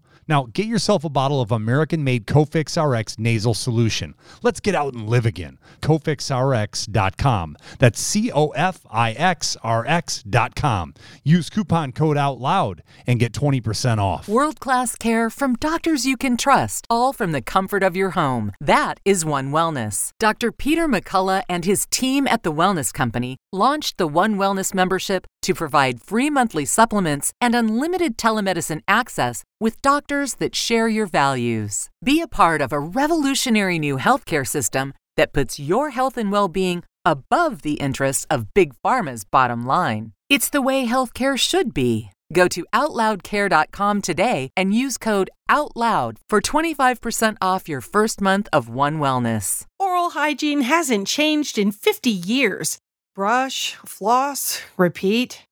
[0.31, 4.15] Now, get yourself a bottle of American made Cofix RX nasal solution.
[4.41, 5.59] Let's get out and live again.
[5.81, 7.57] CofixRx.com.
[7.79, 10.93] That's C O F I X R X.com.
[11.25, 14.29] Use coupon code OUTLOUD and get 20% off.
[14.29, 18.53] World class care from doctors you can trust, all from the comfort of your home.
[18.61, 20.11] That is One Wellness.
[20.17, 20.53] Dr.
[20.53, 25.53] Peter McCullough and his team at The Wellness Company launched the One Wellness membership to
[25.53, 31.89] provide free monthly supplements and unlimited telemedicine access with doctors that share your values.
[32.03, 36.47] Be a part of a revolutionary new healthcare system that puts your health and well
[36.47, 40.13] being above the interests of Big Pharma's bottom line.
[40.29, 42.09] It's the way healthcare should be.
[42.33, 48.69] Go to OutLoudCare.com today and use code OUTLOUD for 25% off your first month of
[48.69, 49.65] One Wellness.
[49.79, 52.79] Oral hygiene hasn't changed in 50 years.
[53.13, 55.43] Brush, floss, repeat.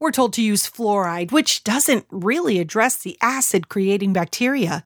[0.00, 4.84] We're told to use fluoride, which doesn't really address the acid creating bacteria.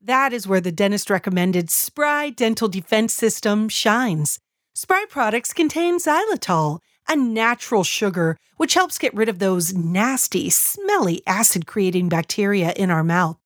[0.00, 4.40] That is where the dentist recommended Spry Dental Defense System shines.
[4.74, 11.22] Spry products contain xylitol, a natural sugar which helps get rid of those nasty, smelly
[11.26, 13.38] acid creating bacteria in our mouth.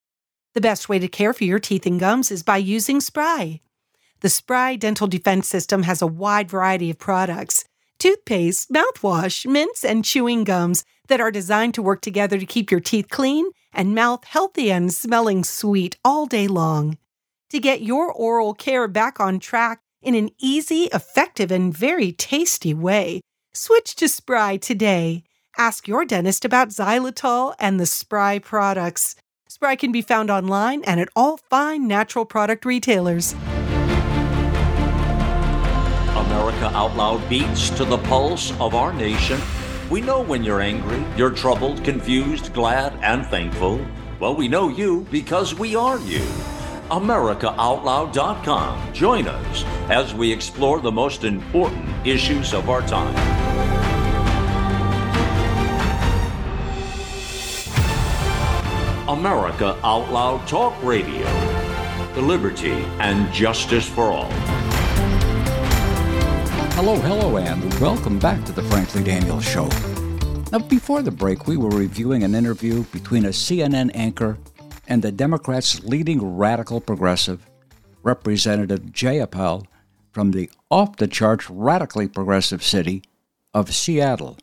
[0.54, 3.60] The best way to care for your teeth and gums is by using Spry.
[4.20, 7.64] The Spry Dental Defense System has a wide variety of products
[7.98, 12.80] toothpaste, mouthwash, mints, and chewing gums that are designed to work together to keep your
[12.80, 16.98] teeth clean and mouth healthy and smelling sweet all day long.
[17.50, 22.74] To get your oral care back on track in an easy, effective, and very tasty
[22.74, 23.20] way,
[23.52, 25.24] switch to Spry today.
[25.58, 29.16] Ask your dentist about xylitol and the Spry products.
[29.48, 33.34] Spry can be found online and at all fine natural product retailers.
[36.14, 39.40] America Out Loud beats to the pulse of our nation.
[39.88, 43.80] We know when you're angry, you're troubled, confused, glad, and thankful.
[44.18, 46.24] Well, we know you because we are you.
[46.90, 48.92] AmericaOutloud.com.
[48.92, 53.14] Join us as we explore the most important issues of our time.
[59.08, 61.26] America Out Loud Talk Radio.
[62.14, 64.32] The liberty and justice for all.
[66.76, 69.66] Hello, hello, and welcome back to the Frankly Daniels Show.
[70.52, 74.36] Now, before the break, we were reviewing an interview between a CNN anchor
[74.86, 77.48] and the Democrats' leading radical progressive,
[78.02, 79.64] Representative Jayapal,
[80.12, 83.02] from the off the charts radically progressive city
[83.54, 84.36] of Seattle,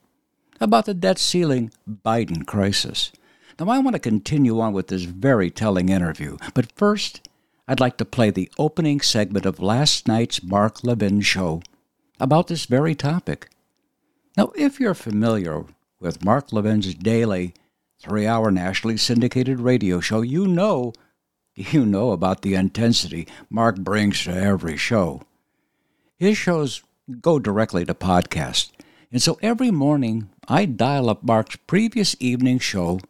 [0.59, 3.11] about the debt ceiling Biden crisis.
[3.59, 7.29] Now, I want to continue on with this very telling interview, but first,
[7.67, 11.61] I'd like to play the opening segment of last night's Mark Levin show
[12.23, 13.49] about this very topic.
[14.37, 15.65] Now, if you're familiar
[15.99, 17.53] with Mark Levin's daily
[17.99, 20.93] three hour nationally syndicated radio show, you know,
[21.53, 25.21] you know about the intensity Mark brings to every show.
[26.15, 26.81] His shows
[27.19, 28.71] go directly to podcast,
[29.11, 33.01] and so every morning I dial up Mark's previous evening show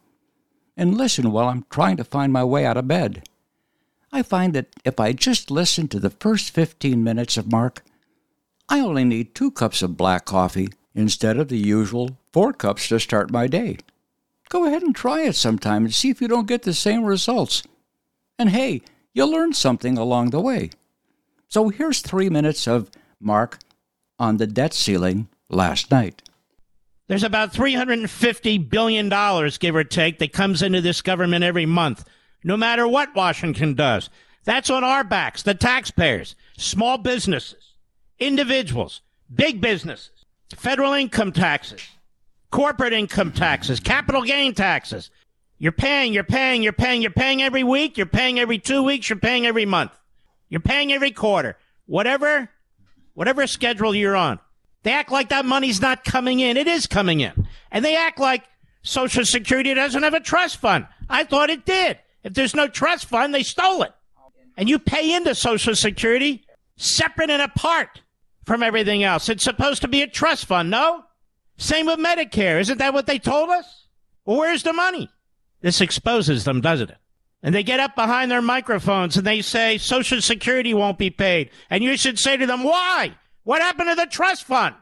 [0.75, 3.21] and listen while I'm trying to find my way out of bed.
[4.11, 7.83] I find that if I just listen to the first 15 minutes of Mark,
[8.73, 12.99] I only need two cups of black coffee instead of the usual four cups to
[12.99, 13.77] start my day.
[14.49, 17.61] Go ahead and try it sometime and see if you don't get the same results.
[18.39, 18.81] And hey,
[19.13, 20.71] you'll learn something along the way.
[21.49, 23.59] So here's three minutes of Mark
[24.17, 26.23] on the debt ceiling last night.
[27.05, 29.07] There's about $350 billion,
[29.59, 32.05] give or take, that comes into this government every month
[32.43, 34.09] no matter what Washington does.
[34.45, 37.62] That's on our backs, the taxpayers, small businesses,
[38.25, 39.01] individuals,
[39.33, 41.81] big businesses, federal income taxes,
[42.51, 45.09] corporate income taxes, capital gain taxes.
[45.57, 49.09] You're paying, you're paying, you're paying, you're paying every week, you're paying every two weeks,
[49.09, 49.91] you're paying every month.
[50.49, 51.57] You're paying every quarter.
[51.87, 52.49] Whatever,
[53.15, 54.39] whatever schedule you're on.
[54.83, 56.57] They act like that money's not coming in.
[56.57, 57.47] It is coming in.
[57.71, 58.43] And they act like
[58.83, 60.85] Social Security doesn't have a trust fund.
[61.09, 61.97] I thought it did.
[62.23, 63.93] If there's no trust fund, they stole it.
[64.55, 66.45] And you pay into Social Security
[66.77, 68.01] separate and apart
[68.45, 69.29] from everything else.
[69.29, 71.03] It's supposed to be a trust fund, no?
[71.57, 72.59] Same with Medicare.
[72.59, 73.87] Isn't that what they told us?
[74.25, 75.09] Well, where's the money?
[75.61, 76.97] This exposes them, doesn't it?
[77.41, 81.49] And they get up behind their microphones and they say Social Security won't be paid.
[81.69, 83.15] And you should say to them, why?
[83.43, 84.75] What happened to the trust fund?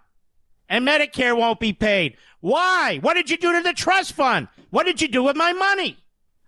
[0.70, 2.18] And Medicare won't be paid.
[2.40, 3.00] Why?
[3.02, 4.48] What did you do to the trust fund?
[4.70, 5.98] What did you do with my money?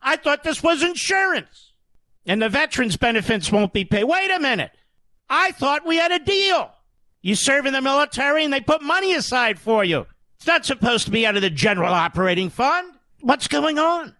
[0.01, 1.71] I thought this was insurance.
[2.25, 4.05] And the veterans benefits won't be paid.
[4.05, 4.71] Wait a minute.
[5.29, 6.71] I thought we had a deal.
[7.23, 10.05] You serve in the military and they put money aside for you.
[10.35, 12.93] It's not supposed to be out of the general operating fund.
[13.21, 14.13] What's going on?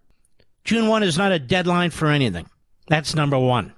[0.63, 2.49] June 1 is not a deadline for anything.
[2.87, 3.73] That's number one.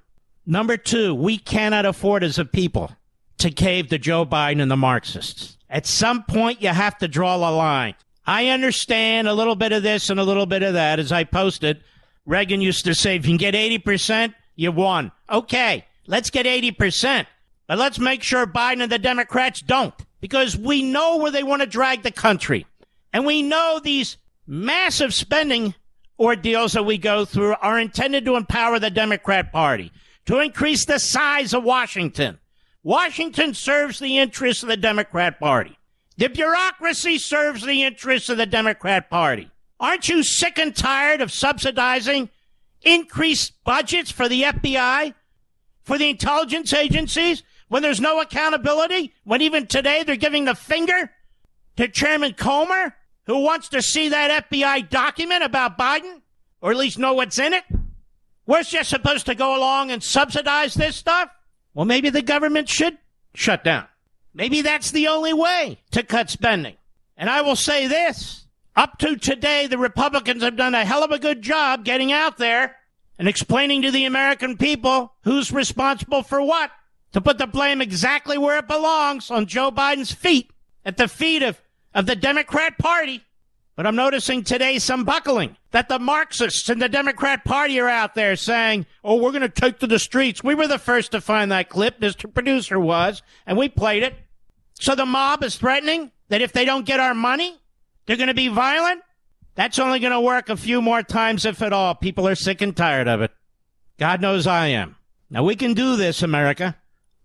[0.45, 2.91] Number two, we cannot afford as a people
[3.39, 5.57] to cave to Joe Biden and the Marxists.
[5.71, 7.95] At some point, you have to draw a line.
[8.27, 10.99] I understand a little bit of this and a little bit of that.
[10.99, 11.81] As I posted,
[12.27, 15.11] Reagan used to say, if you can get 80%, you won.
[15.31, 17.25] Okay, let's get 80%.
[17.67, 21.61] But let's make sure Biden and the Democrats don't, because we know where they want
[21.61, 22.65] to drag the country.
[23.11, 25.73] And we know these massive spending
[26.19, 29.91] ordeals that we go through are intended to empower the Democrat Party,
[30.25, 32.39] to increase the size of Washington.
[32.83, 35.77] Washington serves the interests of the Democrat Party.
[36.17, 39.49] The bureaucracy serves the interests of the Democrat Party.
[39.79, 42.29] Aren't you sick and tired of subsidizing
[42.83, 45.13] increased budgets for the FBI,
[45.83, 49.13] for the intelligence agencies, when there's no accountability?
[49.23, 51.11] When even today they're giving the finger
[51.77, 56.21] to Chairman Comer, who wants to see that FBI document about Biden,
[56.61, 57.63] or at least know what's in it?
[58.45, 61.29] We're just supposed to go along and subsidize this stuff?
[61.73, 62.97] Well, maybe the government should
[63.33, 63.87] shut down.
[64.33, 66.75] Maybe that's the only way to cut spending.
[67.17, 68.45] And I will say this.
[68.75, 72.37] Up to today, the Republicans have done a hell of a good job getting out
[72.37, 72.75] there
[73.17, 76.71] and explaining to the American people who's responsible for what,
[77.13, 80.51] to put the blame exactly where it belongs on Joe Biden's feet,
[80.83, 81.61] at the feet of,
[81.93, 83.23] of the Democrat Party.
[83.75, 88.15] But I'm noticing today some buckling that the Marxists and the Democrat Party are out
[88.15, 90.43] there saying, oh, we're going to take to the streets.
[90.43, 91.99] We were the first to find that clip.
[91.99, 92.33] Mr.
[92.33, 94.15] Producer was, and we played it.
[94.79, 97.59] So the mob is threatening that if they don't get our money,
[98.05, 99.01] they're going to be violent?
[99.55, 101.95] That's only going to work a few more times, if at all.
[101.95, 103.31] People are sick and tired of it.
[103.97, 104.97] God knows I am.
[105.29, 106.77] Now, we can do this, America.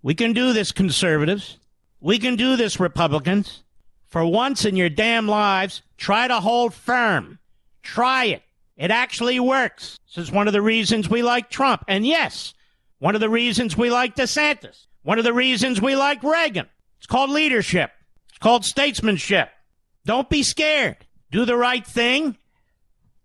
[0.02, 1.58] We can do this, conservatives.
[2.00, 3.62] We can do this, Republicans.
[4.06, 7.38] For once in your damn lives, try to hold firm.
[7.82, 8.42] Try it.
[8.76, 9.98] It actually works.
[10.06, 11.84] This is one of the reasons we like Trump.
[11.86, 12.54] And yes,
[12.98, 14.86] one of the reasons we like DeSantis.
[15.02, 16.66] One of the reasons we like Reagan.
[16.98, 17.90] It's called leadership.
[18.28, 19.50] It's called statesmanship.
[20.06, 20.96] Don't be scared.
[21.30, 22.36] Do the right thing,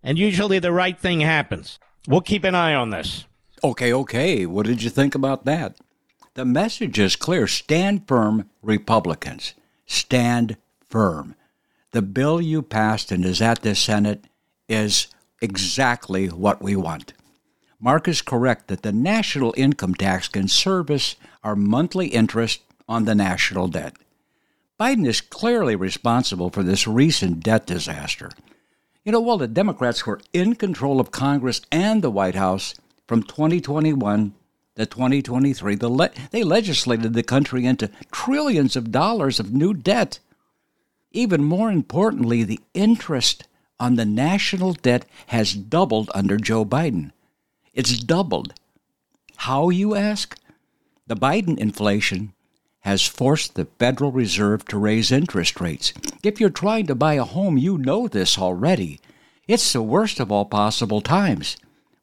[0.02, 1.78] and usually the right thing happens.
[2.06, 3.24] We'll keep an eye on this.
[3.64, 4.46] Okay, okay.
[4.46, 5.76] What did you think about that?
[6.36, 7.46] The message is clear.
[7.46, 9.54] Stand firm, Republicans.
[9.86, 11.34] Stand firm.
[11.92, 14.26] The bill you passed and is at the Senate
[14.68, 15.06] is
[15.40, 17.14] exactly what we want.
[17.80, 23.14] Mark is correct that the national income tax can service our monthly interest on the
[23.14, 23.94] national debt.
[24.78, 28.30] Biden is clearly responsible for this recent debt disaster.
[29.06, 32.74] You know, while the Democrats were in control of Congress and the White House
[33.06, 34.34] from 2021
[34.76, 40.18] to 2023, the le- they legislated the country into trillions of dollars of new debt.
[41.12, 43.48] Even more importantly, the interest
[43.80, 47.12] on the national debt has doubled under Joe Biden.
[47.72, 48.54] It's doubled.
[49.36, 50.38] How, you ask?
[51.06, 52.32] The Biden inflation
[52.80, 55.92] has forced the Federal Reserve to raise interest rates.
[56.22, 59.00] If you're trying to buy a home, you know this already.
[59.48, 61.56] It's the worst of all possible times.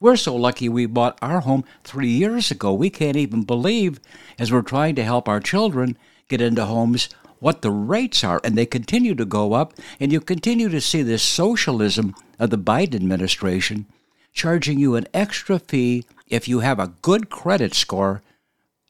[0.03, 2.73] We're so lucky we bought our home three years ago.
[2.73, 4.01] We can't even believe,
[4.37, 5.97] as we're trying to help our children
[6.27, 7.07] get into homes,
[7.39, 8.41] what the rates are.
[8.43, 9.75] And they continue to go up.
[10.01, 13.85] And you continue to see this socialism of the Biden administration
[14.33, 18.21] charging you an extra fee if you have a good credit score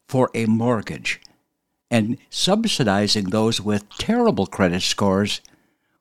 [0.08, 1.20] for a mortgage
[1.92, 5.40] and subsidizing those with terrible credit scores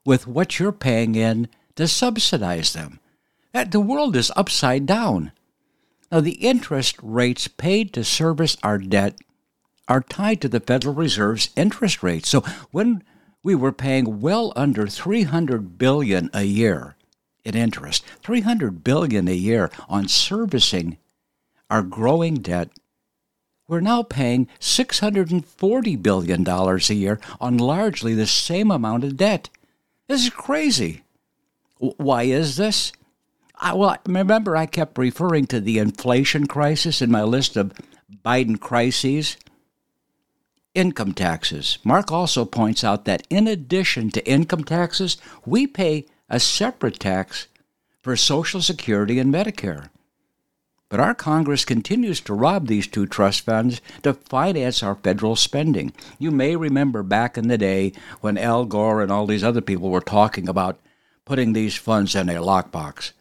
[0.08, 3.00] with what you're paying in to subsidize them.
[3.54, 5.32] That the world is upside down.
[6.12, 9.18] Now the interest rates paid to service our debt
[9.88, 12.30] are tied to the Federal Reserve's interest rates.
[12.30, 12.42] So
[12.72, 13.04] when
[13.44, 16.96] we were paying well under 300 billion a year
[17.44, 20.98] in interest, 300 billion a year on servicing
[21.70, 22.70] our growing debt,
[23.68, 29.50] we're now paying $640 billion a year on largely the same amount of debt.
[30.08, 31.04] This is crazy.
[31.78, 32.94] Why is this?
[33.64, 37.72] I, well, remember I kept referring to the inflation crisis in my list of
[38.24, 39.38] Biden crises.
[40.76, 41.78] Income taxes.
[41.82, 47.48] Mark also points out that in addition to income taxes, we pay a separate tax
[48.02, 49.88] for Social Security and Medicare.
[50.90, 55.94] But our Congress continues to rob these two trust funds to finance our federal spending.
[56.20, 59.90] You may remember back in the day when Al Gore and all these other people
[59.90, 60.82] were talking about
[61.24, 63.14] putting these funds in a lockbox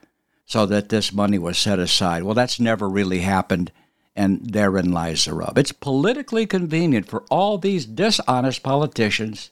[0.47, 2.23] so that this money was set aside.
[2.23, 3.73] Well, that's never really happened,
[4.15, 5.59] and therein lies the rub.
[5.59, 9.51] It's politically convenient for all these dishonest politicians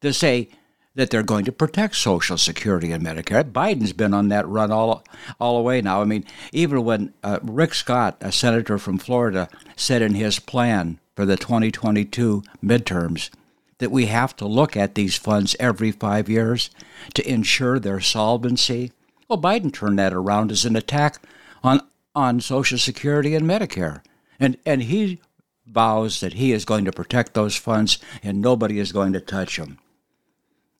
[0.00, 0.48] to say,
[0.94, 3.44] that they're going to protect Social Security and Medicare.
[3.44, 5.04] Biden's been on that run all
[5.38, 6.02] all the way now.
[6.02, 10.98] I mean, even when uh, Rick Scott, a senator from Florida, said in his plan
[11.14, 13.30] for the 2022 midterms
[13.78, 16.70] that we have to look at these funds every five years
[17.14, 18.92] to ensure their solvency.
[19.30, 21.22] Well, Biden turned that around as an attack
[21.62, 21.82] on
[22.16, 24.02] on Social Security and Medicare,
[24.40, 25.20] and and he
[25.64, 29.56] vows that he is going to protect those funds and nobody is going to touch
[29.56, 29.78] them.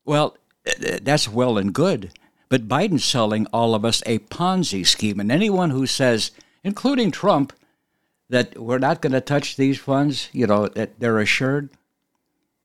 [0.04, 0.36] Well,
[1.00, 2.10] that's well and good.
[2.48, 5.20] But Biden's selling all of us a Ponzi scheme.
[5.20, 6.32] And anyone who says,
[6.64, 7.52] including Trump,
[8.28, 11.68] that we're not going to touch these funds, you know, that they're assured,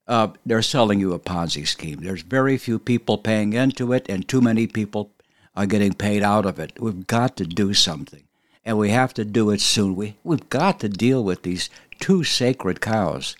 [0.07, 1.99] uh, they're selling you a Ponzi scheme.
[2.01, 5.11] There's very few people paying into it, and too many people
[5.55, 6.73] are getting paid out of it.
[6.79, 8.23] We've got to do something,
[8.63, 9.95] and we have to do it soon.
[9.95, 13.35] We, we've got to deal with these two sacred cows.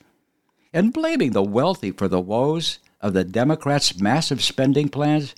[0.74, 5.36] And blaming the wealthy for the woes of the Democrats' massive spending plans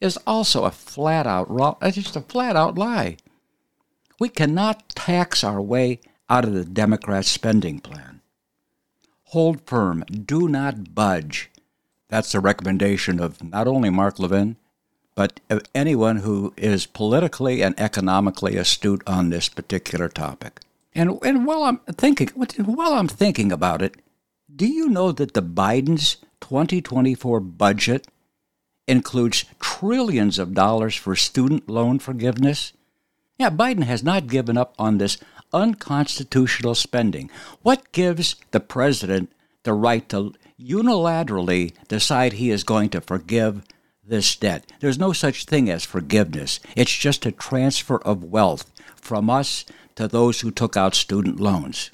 [0.00, 3.16] is also a flat out uh, just a flat out lie.
[4.20, 8.20] We cannot tax our way out of the Democrats' spending plan.
[9.30, 11.50] Hold firm, do not budge.
[12.08, 14.56] That's the recommendation of not only Mark Levin,
[15.16, 15.40] but
[15.74, 20.60] anyone who is politically and economically astute on this particular topic.
[20.94, 23.96] And, and while I'm thinking, while I'm thinking about it,
[24.54, 28.06] do you know that the Bidens 2024 budget
[28.86, 32.72] includes trillions of dollars for student loan forgiveness.
[33.38, 35.18] Yeah, Biden has not given up on this
[35.52, 37.30] unconstitutional spending.
[37.62, 39.30] What gives the president
[39.64, 43.62] the right to unilaterally decide he is going to forgive
[44.06, 44.70] this debt?
[44.80, 49.64] There's no such thing as forgiveness, it's just a transfer of wealth from us
[49.96, 51.90] to those who took out student loans.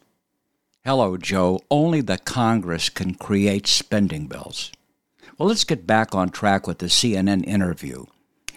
[0.85, 1.61] Hello, Joe.
[1.71, 4.73] Only the Congress can create spending bills.
[5.39, 8.07] Well, let's get back on track with the CNN interview.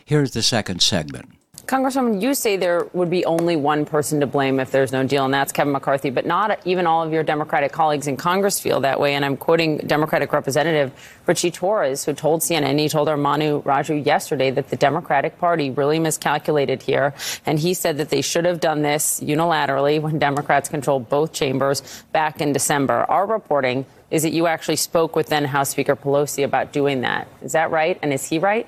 [0.06, 1.34] Here's the second segment.
[1.68, 5.26] Congresswoman, you say there would be only one person to blame if there's no deal,
[5.26, 8.82] and that's Kevin McCarthy, but not even all of your Democratic colleagues in Congress feel
[8.82, 9.16] that way.
[9.16, 10.92] And I'm quoting Democratic Representative
[11.26, 15.98] Richie Torres, who told CNN, he told Manu Raju yesterday that the Democratic Party really
[15.98, 17.16] miscalculated here.
[17.48, 21.82] And he said that they should have done this unilaterally when Democrats controlled both chambers
[22.12, 23.06] back in December.
[23.10, 27.28] Our reporting is that you actually spoke with then House Speaker Pelosi about doing that.
[27.42, 27.98] Is that right?
[28.04, 28.68] And is he right?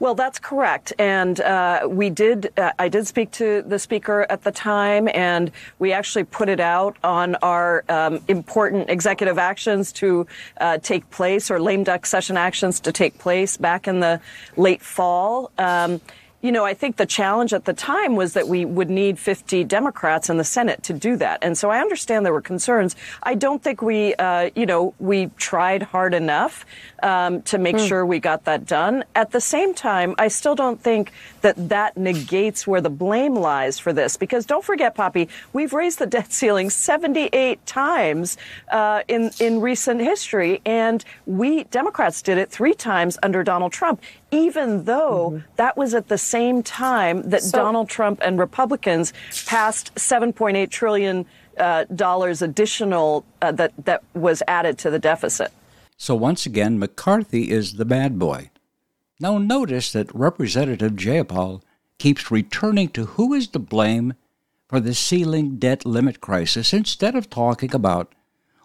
[0.00, 0.92] Well, that's correct.
[0.98, 5.50] And uh, we did, uh, I did speak to the speaker at the time, and
[5.78, 10.26] we actually put it out on our um, important executive actions to
[10.60, 14.20] uh, take place or lame duck session actions to take place back in the
[14.56, 15.50] late fall.
[15.58, 16.00] Um,
[16.44, 19.64] you know, I think the challenge at the time was that we would need 50
[19.64, 21.38] Democrats in the Senate to do that.
[21.40, 22.96] And so I understand there were concerns.
[23.22, 26.66] I don't think we, uh, you know, we tried hard enough
[27.02, 27.88] um, to make mm.
[27.88, 29.04] sure we got that done.
[29.14, 33.78] At the same time, I still don't think that that negates where the blame lies
[33.78, 34.18] for this.
[34.18, 38.36] Because don't forget, Poppy, we've raised the debt ceiling 78 times
[38.70, 40.60] uh, in, in recent history.
[40.66, 44.02] And we, Democrats, did it three times under Donald Trump
[44.34, 45.46] even though mm-hmm.
[45.56, 49.12] that was at the same time that so, Donald Trump and Republicans
[49.46, 51.26] passed 7.8 trillion
[51.58, 55.52] uh, dollars additional uh, that that was added to the deficit.
[55.96, 58.50] So once again, McCarthy is the bad boy.
[59.20, 61.62] Now notice that Representative Jayapal
[61.98, 64.14] keeps returning to who is to blame
[64.68, 68.12] for the ceiling debt limit crisis instead of talking about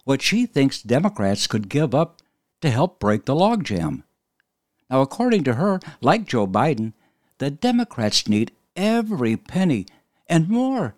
[0.04, 2.20] what she thinks Democrats could give up
[2.60, 4.02] to help break the logjam.
[4.90, 6.92] Now, according to her, like Joe Biden,
[7.38, 9.86] the Democrats need every penny
[10.28, 10.94] and more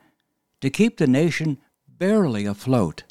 [0.60, 3.04] to keep the nation barely afloat.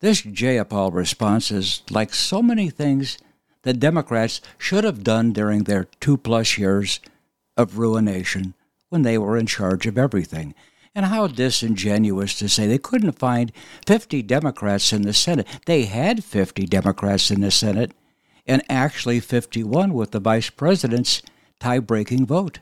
[0.00, 3.18] This Jayapal response is like so many things
[3.62, 6.98] the Democrats should have done during their two plus years
[7.56, 8.54] of ruination
[8.88, 10.54] when they were in charge of everything.
[10.94, 13.52] And how disingenuous to say they couldn't find
[13.86, 15.46] 50 Democrats in the Senate.
[15.64, 17.92] They had 50 Democrats in the Senate,
[18.46, 21.22] and actually 51 with the vice president's
[21.60, 22.60] tie breaking vote.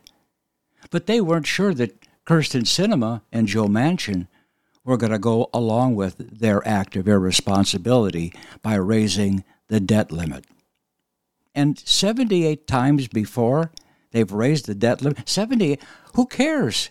[0.91, 4.29] But they weren't sure that Kyrsten Sinema and Joe Manchin
[4.85, 10.45] were going to go along with their act of irresponsibility by raising the debt limit.
[11.55, 13.73] And 78 times before
[14.13, 15.81] they've raised the debt limit, 78,
[16.15, 16.91] who cares?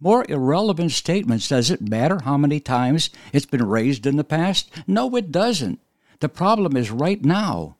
[0.00, 1.48] More irrelevant statements.
[1.48, 4.70] Does it matter how many times it's been raised in the past?
[4.86, 5.80] No, it doesn't.
[6.20, 7.76] The problem is right now.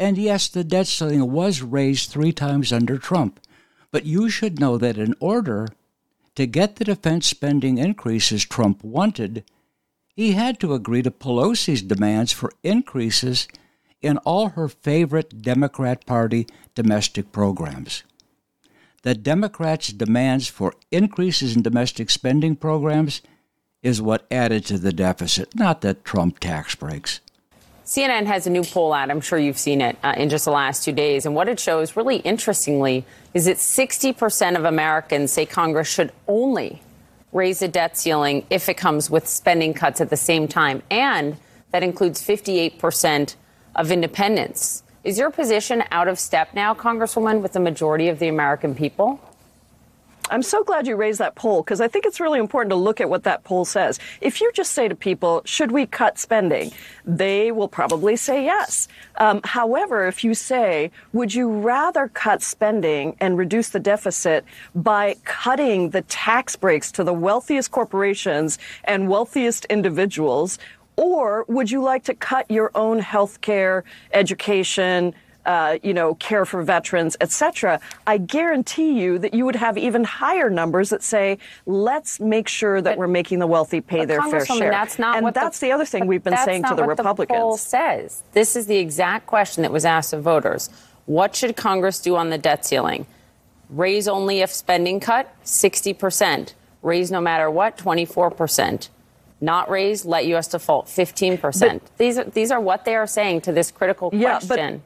[0.00, 3.38] And yes, the debt ceiling was raised three times under Trump.
[3.90, 5.68] But you should know that in order
[6.36, 9.44] to get the defense spending increases Trump wanted,
[10.16, 13.46] he had to agree to Pelosi's demands for increases
[14.00, 18.02] in all her favorite Democrat Party domestic programs.
[19.02, 23.20] The Democrats' demands for increases in domestic spending programs
[23.82, 27.20] is what added to the deficit, not the Trump tax breaks.
[27.84, 29.10] CNN has a new poll out.
[29.10, 31.26] I'm sure you've seen it uh, in just the last two days.
[31.26, 33.04] And what it shows, really interestingly,
[33.34, 36.82] is that 60% of Americans say Congress should only
[37.32, 40.82] raise the debt ceiling if it comes with spending cuts at the same time.
[40.90, 41.36] And
[41.70, 43.36] that includes 58%
[43.76, 44.82] of independents.
[45.02, 49.20] Is your position out of step now, Congresswoman, with the majority of the American people?
[50.30, 53.00] I'm so glad you raised that poll because I think it's really important to look
[53.00, 53.98] at what that poll says.
[54.20, 56.70] If you just say to people, should we cut spending?
[57.04, 58.86] They will probably say yes.
[59.16, 65.16] Um, however, if you say, would you rather cut spending and reduce the deficit by
[65.24, 70.60] cutting the tax breaks to the wealthiest corporations and wealthiest individuals?
[70.96, 75.14] Or would you like to cut your own health care, education,
[75.46, 80.04] uh, you know, care for veterans, etc., I guarantee you that you would have even
[80.04, 84.22] higher numbers that say, let's make sure that but, we're making the wealthy pay their
[84.22, 84.70] fair share.
[84.70, 87.36] That's not and what that's the, the other thing we've been saying to the Republicans.
[87.36, 90.70] The poll says this is the exact question that was asked of voters.
[91.06, 93.06] What should Congress do on the debt ceiling?
[93.68, 96.54] Raise only if spending cut, 60%.
[96.82, 98.88] Raise no matter what, 24%.
[99.40, 100.48] Not raise, let U.S.
[100.48, 101.40] default, 15%.
[101.40, 104.20] But, these, are, these are what they are saying to this critical question.
[104.20, 104.80] Yeah, but,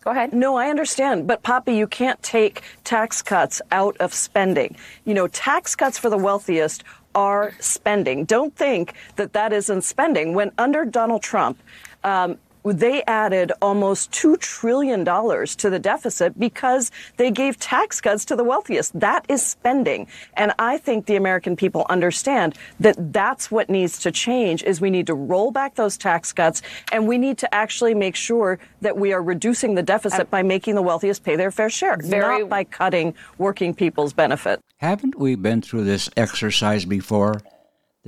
[0.00, 0.32] Go ahead.
[0.32, 1.26] No, I understand.
[1.26, 4.76] But, Poppy, you can't take tax cuts out of spending.
[5.04, 6.84] You know, tax cuts for the wealthiest
[7.14, 8.24] are spending.
[8.24, 10.34] Don't think that that isn't spending.
[10.34, 11.58] When under Donald Trump,
[12.04, 18.36] um, they added almost $2 trillion to the deficit because they gave tax cuts to
[18.36, 18.98] the wealthiest.
[18.98, 20.06] That is spending.
[20.34, 24.90] And I think the American people understand that that's what needs to change is we
[24.90, 28.96] need to roll back those tax cuts and we need to actually make sure that
[28.96, 32.40] we are reducing the deficit by making the wealthiest pay their fair share, Very...
[32.40, 34.60] not by cutting working people's benefit.
[34.78, 37.40] Haven't we been through this exercise before?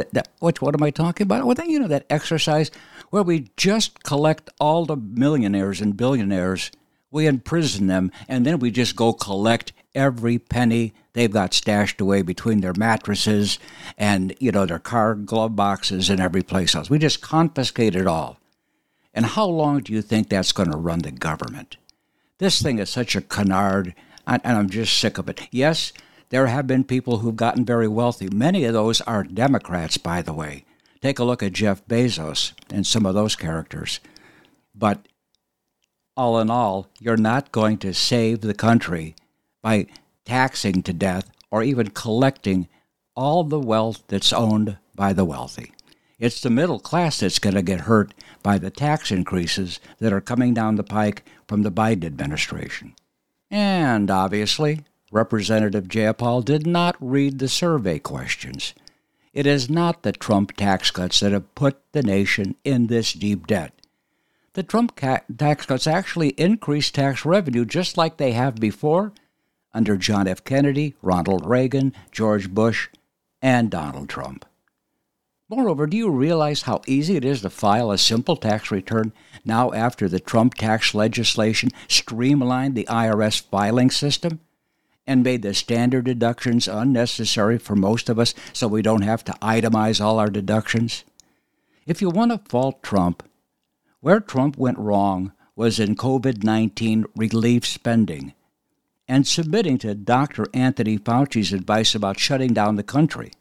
[0.00, 1.44] That, that, what, what am I talking about?
[1.44, 2.70] Well, then, you know, that exercise
[3.10, 6.70] where we just collect all the millionaires and billionaires,
[7.10, 12.22] we imprison them, and then we just go collect every penny they've got stashed away
[12.22, 13.58] between their mattresses
[13.98, 16.88] and, you know, their car glove boxes and every place else.
[16.88, 18.38] We just confiscate it all.
[19.12, 21.76] And how long do you think that's going to run the government?
[22.38, 23.94] This thing is such a canard,
[24.26, 25.46] and I'm just sick of it.
[25.50, 25.92] Yes,
[26.30, 28.28] there have been people who've gotten very wealthy.
[28.28, 30.64] Many of those are Democrats, by the way.
[31.02, 34.00] Take a look at Jeff Bezos and some of those characters.
[34.74, 35.06] But
[36.16, 39.14] all in all, you're not going to save the country
[39.62, 39.86] by
[40.24, 42.68] taxing to death or even collecting
[43.16, 45.72] all the wealth that's owned by the wealthy.
[46.18, 50.20] It's the middle class that's going to get hurt by the tax increases that are
[50.20, 52.94] coming down the pike from the Biden administration.
[53.50, 58.74] And obviously, Representative Jayapal did not read the survey questions.
[59.32, 63.46] It is not the Trump tax cuts that have put the nation in this deep
[63.46, 63.72] debt.
[64.54, 69.12] The Trump ca- tax cuts actually increased tax revenue just like they have before
[69.72, 70.44] under John F.
[70.44, 72.88] Kennedy, Ronald Reagan, George Bush,
[73.40, 74.44] and Donald Trump.
[75.48, 79.12] Moreover, do you realize how easy it is to file a simple tax return
[79.44, 84.40] now after the Trump tax legislation streamlined the IRS filing system?
[85.06, 89.32] And made the standard deductions unnecessary for most of us so we don't have to
[89.42, 91.04] itemize all our deductions?
[91.86, 93.22] If you want to fault Trump,
[94.00, 98.32] where Trump went wrong was in COVID 19 relief spending
[99.08, 100.46] and submitting to Dr.
[100.54, 103.32] Anthony Fauci's advice about shutting down the country.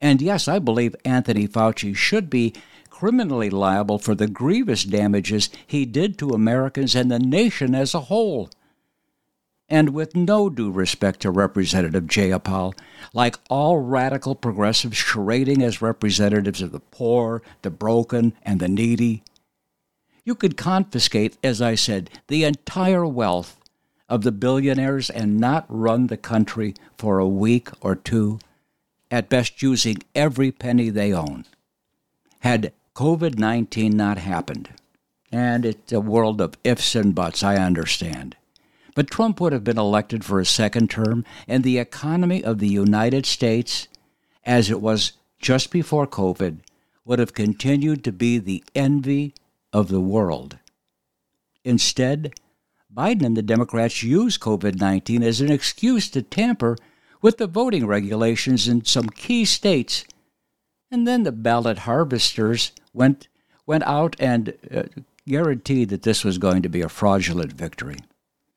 [0.00, 2.54] And yes, I believe Anthony Fauci should be
[2.90, 8.02] criminally liable for the grievous damages he did to Americans and the nation as a
[8.02, 8.48] whole
[9.68, 12.78] and with no due respect to Representative Jayapal,
[13.12, 19.22] like all radical progressives charading as representatives of the poor, the broken, and the needy.
[20.24, 23.58] You could confiscate, as I said, the entire wealth
[24.08, 28.38] of the billionaires and not run the country for a week or two,
[29.10, 31.44] at best using every penny they own.
[32.40, 34.70] Had COVID 19 not happened,
[35.32, 38.36] and it's a world of ifs and buts, I understand
[38.94, 42.68] but Trump would have been elected for a second term, and the economy of the
[42.68, 43.88] United States,
[44.44, 46.60] as it was just before COVID,
[47.04, 49.34] would have continued to be the envy
[49.72, 50.58] of the world.
[51.64, 52.34] Instead,
[52.94, 56.76] Biden and the Democrats used COVID 19 as an excuse to tamper
[57.20, 60.04] with the voting regulations in some key states.
[60.90, 63.28] And then the ballot harvesters went,
[63.66, 64.84] went out and uh,
[65.26, 67.96] guaranteed that this was going to be a fraudulent victory.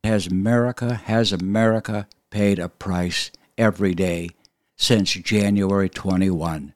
[0.08, 4.30] Has America, has America paid a price every day
[4.78, 6.74] since January 21,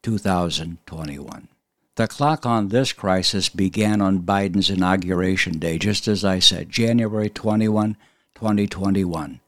[0.00, 1.48] 2021?
[1.96, 7.28] The clock on this crisis began on Biden's inauguration day, just as I said, January
[7.28, 7.96] 21,
[8.36, 9.40] 2021,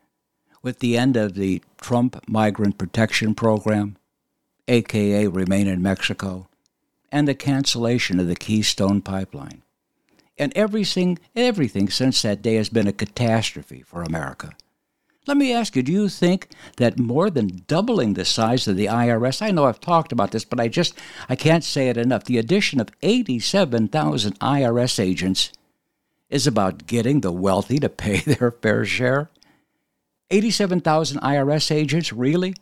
[0.60, 3.96] with the end of the Trump Migrant Protection Program,
[4.66, 6.48] aka Remain in Mexico,
[7.12, 9.62] and the cancellation of the Keystone Pipeline
[10.40, 14.52] and everything, everything since that day has been a catastrophe for America.
[15.26, 18.86] Let me ask you, do you think that more than doubling the size of the
[18.86, 22.24] IRS, I know I've talked about this, but I just I can't say it enough.
[22.24, 25.52] The addition of 87,000 IRS agents
[26.30, 29.28] is about getting the wealthy to pay their fair share.
[30.30, 32.54] 87,000 IRS agents, really?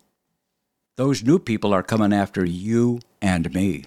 [0.96, 3.84] Those new people are coming after you and me.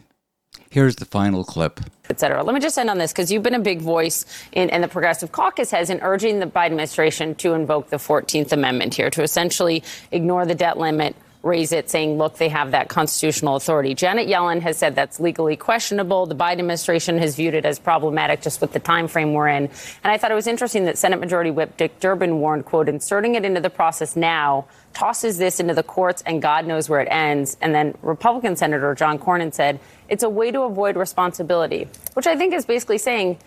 [0.71, 1.81] Here's the final clip.
[2.09, 2.41] Et cetera.
[2.43, 4.87] Let me just end on this because you've been a big voice in, and the
[4.87, 9.21] Progressive Caucus has in urging the Biden administration to invoke the 14th Amendment here to
[9.21, 11.13] essentially ignore the debt limit
[11.43, 13.95] raise it, saying, look, they have that constitutional authority.
[13.95, 16.27] Janet Yellen has said that's legally questionable.
[16.27, 19.63] The Biden administration has viewed it as problematic just with the time frame we're in.
[20.03, 23.35] And I thought it was interesting that Senate Majority Whip Dick Durbin warned, quote, inserting
[23.35, 27.07] it into the process now tosses this into the courts and God knows where it
[27.09, 27.57] ends.
[27.61, 29.79] And then Republican Senator John Cornyn said,
[30.09, 33.39] it's a way to avoid responsibility, which I think is basically saying,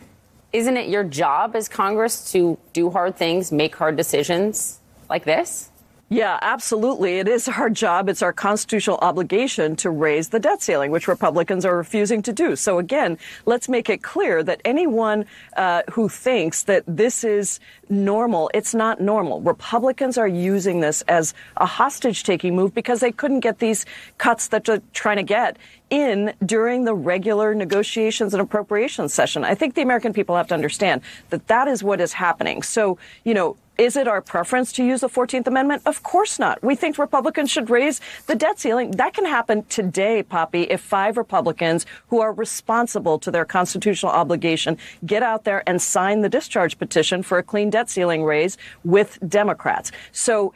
[0.52, 4.80] isn't it your job as Congress to do hard things, make hard decisions
[5.10, 5.70] like this?
[6.14, 7.18] Yeah, absolutely.
[7.18, 8.08] It is our job.
[8.08, 12.54] It's our constitutional obligation to raise the debt ceiling, which Republicans are refusing to do.
[12.54, 17.58] So again, let's make it clear that anyone uh, who thinks that this is
[17.88, 19.40] normal, it's not normal.
[19.40, 23.84] Republicans are using this as a hostage taking move because they couldn't get these
[24.16, 25.56] cuts that they're trying to get
[25.90, 29.44] in during the regular negotiations and appropriations session.
[29.44, 32.62] I think the American people have to understand that that is what is happening.
[32.62, 35.82] So, you know, is it our preference to use the 14th Amendment?
[35.84, 36.62] Of course not.
[36.62, 38.92] We think Republicans should raise the debt ceiling.
[38.92, 44.78] That can happen today, Poppy, if five Republicans who are responsible to their constitutional obligation
[45.04, 49.18] get out there and sign the discharge petition for a clean debt ceiling raise with
[49.26, 49.90] Democrats.
[50.12, 50.54] So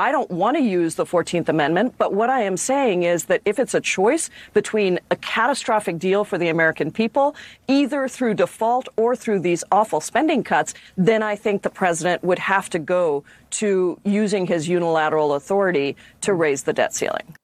[0.00, 3.42] I don't want to use the 14th Amendment, but what I am saying is that
[3.44, 7.36] if it's a choice between a catastrophic deal for the American people,
[7.68, 12.38] either through default or through these awful spending cuts, then I think the president would
[12.38, 13.24] have to go
[13.60, 17.36] to using his unilateral authority to raise the debt ceiling.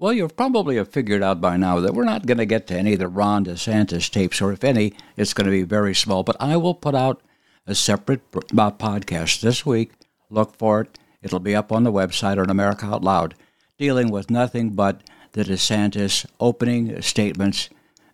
[0.00, 2.76] Well, you probably have figured out by now that we're not going to get to
[2.76, 6.24] any of the Ron DeSantis tapes, or if any, it's going to be very small.
[6.24, 7.22] But I will put out
[7.64, 9.92] a separate uh, podcast this week.
[10.30, 13.34] Look for it It'll be up on the website on America Out Loud,
[13.78, 15.02] dealing with nothing but
[15.32, 17.68] the DeSantis opening statements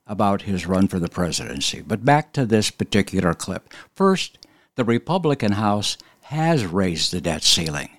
[0.07, 1.83] about his run for the presidency.
[1.83, 3.73] But back to this particular clip.
[3.95, 4.39] First,
[4.77, 7.91] the Republican House has raised the debt ceiling.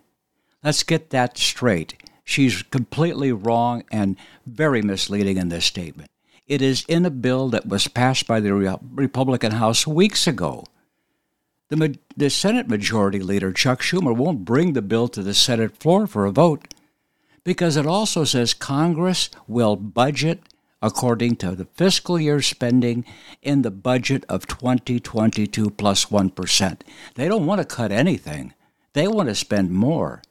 [0.64, 1.96] Let's get that straight.
[2.24, 6.10] She's completely wrong and very misleading in this statement.
[6.46, 8.54] It is in a bill that was passed by the
[8.94, 10.66] Republican House weeks ago.
[11.70, 16.08] The, the Senate Majority Leader, Chuck Schumer, won't bring the bill to the Senate floor
[16.08, 16.74] for a vote
[17.44, 20.42] because it also says Congress will budget
[20.82, 23.04] according to the fiscal year spending
[23.42, 26.32] in the budget of 2022 plus 1.
[27.16, 28.54] They don't want to cut anything,
[28.94, 30.22] they want to spend more.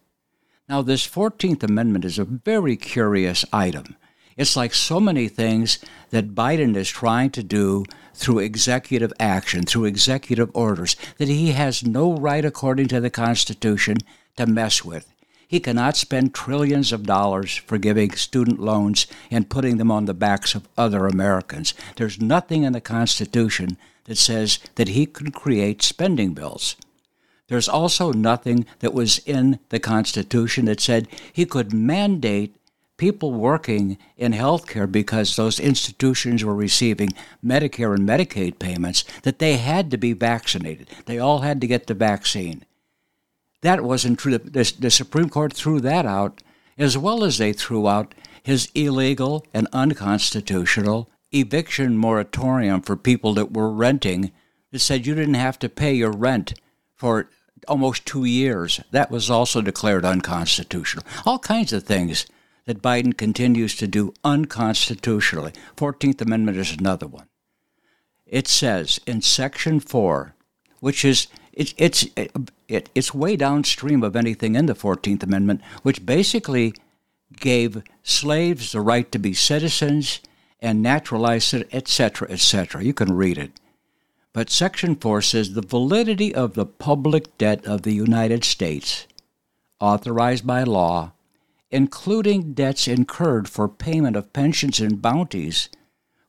[0.68, 3.96] Now, this 14th Amendment is a very curious item.
[4.36, 5.78] It's like so many things
[6.10, 7.84] that Biden is trying to do
[8.14, 13.96] through executive action, through executive orders, that he has no right, according to the Constitution,
[14.36, 15.12] to mess with.
[15.48, 20.14] He cannot spend trillions of dollars for giving student loans and putting them on the
[20.14, 21.72] backs of other Americans.
[21.96, 26.76] There's nothing in the Constitution that says that he can create spending bills.
[27.48, 32.55] There's also nothing that was in the Constitution that said he could mandate
[32.96, 37.10] people working in healthcare because those institutions were receiving
[37.44, 40.88] Medicare and Medicaid payments that they had to be vaccinated.
[41.06, 42.64] They all had to get the vaccine.
[43.62, 44.38] That wasn't true.
[44.38, 46.42] The, the Supreme Court threw that out,
[46.78, 53.52] as well as they threw out his illegal and unconstitutional eviction moratorium for people that
[53.52, 54.30] were renting
[54.70, 56.54] that said you didn't have to pay your rent
[56.94, 57.28] for
[57.66, 58.80] almost two years.
[58.90, 61.04] That was also declared unconstitutional.
[61.24, 62.26] All kinds of things
[62.66, 65.52] that Biden continues to do unconstitutionally.
[65.76, 67.28] 14th Amendment is another one.
[68.26, 70.34] It says in Section 4,
[70.80, 72.06] which is it's it's
[72.68, 76.74] it, it's way downstream of anything in the 14th Amendment, which basically
[77.38, 80.20] gave slaves the right to be citizens
[80.60, 82.82] and naturalized, etc., etc.
[82.82, 83.52] You can read it.
[84.32, 89.06] But Section 4 says the validity of the public debt of the United States,
[89.80, 91.12] authorized by law,
[91.70, 95.68] including debts incurred for payment of pensions and bounties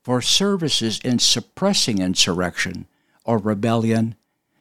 [0.03, 2.87] for services in suppressing insurrection
[3.25, 4.15] or rebellion,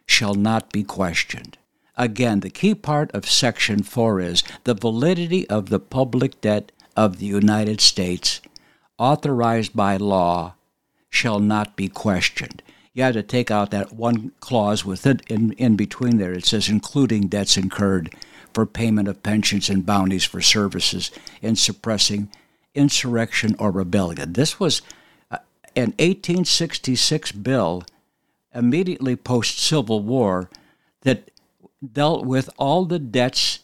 [0.06, 1.56] shall not be questioned.
[1.96, 7.18] Again, the key part of Section 4 is the validity of the public debt of
[7.18, 8.40] the United States,
[8.98, 10.54] authorized by law,
[11.08, 12.62] shall not be questioned.
[12.92, 16.32] You have to take out that one clause with it in, in between there.
[16.32, 18.14] It says, including debts incurred
[18.56, 21.10] for payment of pensions and bounties for services
[21.42, 22.30] in suppressing
[22.74, 24.32] insurrection or rebellion.
[24.32, 24.80] This was
[25.30, 25.36] uh,
[25.76, 27.82] an 1866 bill
[28.54, 30.48] immediately post Civil War
[31.02, 31.30] that
[31.92, 33.58] dealt with all the debts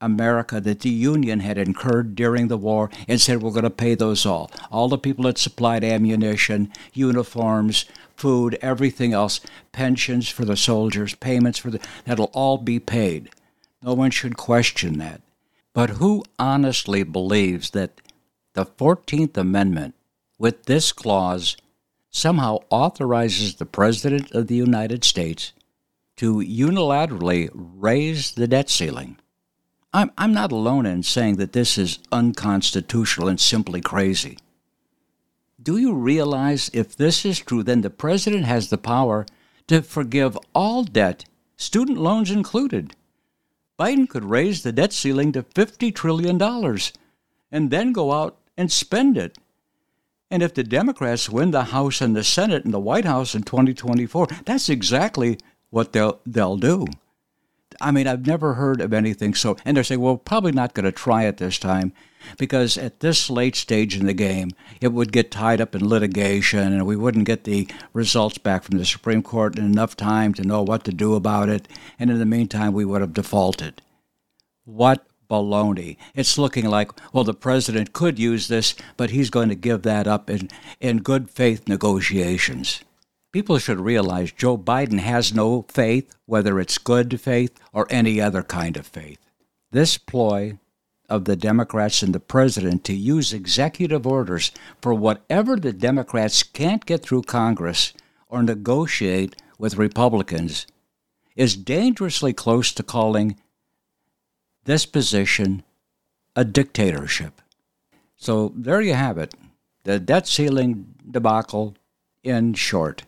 [0.00, 3.96] America that the Union had incurred during the war and said we're going to pay
[3.96, 4.48] those all.
[4.70, 9.40] All the people that supplied ammunition, uniforms, food, everything else,
[9.72, 13.28] pensions for the soldiers, payments for the that'll all be paid.
[13.82, 15.22] No one should question that.
[15.72, 18.00] But who honestly believes that
[18.52, 19.94] the 14th Amendment,
[20.38, 21.56] with this clause,
[22.10, 25.52] somehow authorizes the President of the United States
[26.16, 29.16] to unilaterally raise the debt ceiling?
[29.94, 34.36] I'm, I'm not alone in saying that this is unconstitutional and simply crazy.
[35.62, 39.26] Do you realize if this is true, then the President has the power
[39.68, 41.24] to forgive all debt,
[41.56, 42.94] student loans included?
[43.80, 46.38] Biden could raise the debt ceiling to $50 trillion
[47.50, 49.38] and then go out and spend it.
[50.30, 53.42] And if the Democrats win the House and the Senate and the White House in
[53.42, 55.38] 2024, that's exactly
[55.70, 56.86] what they'll, they'll do.
[57.80, 59.56] I mean, I've never heard of anything so.
[59.64, 61.94] And they're saying, well, probably not going to try it this time
[62.38, 64.50] because at this late stage in the game,
[64.80, 68.78] it would get tied up in litigation and we wouldn't get the results back from
[68.78, 71.68] the Supreme Court in enough time to know what to do about it.
[71.98, 73.82] And in the meantime, we would have defaulted.
[74.64, 75.96] What baloney.
[76.14, 80.06] It's looking like, well, the president could use this, but he's going to give that
[80.06, 80.50] up in,
[80.80, 82.82] in good faith negotiations.
[83.32, 88.42] People should realize Joe Biden has no faith, whether it's good faith or any other
[88.42, 89.20] kind of faith.
[89.70, 90.58] This ploy
[91.10, 96.86] of the Democrats and the president to use executive orders for whatever the Democrats can't
[96.86, 97.92] get through Congress
[98.28, 100.66] or negotiate with Republicans
[101.36, 103.36] is dangerously close to calling
[104.64, 105.62] this position
[106.36, 107.42] a dictatorship.
[108.16, 109.34] So there you have it
[109.84, 111.74] the debt ceiling debacle
[112.22, 113.02] in short.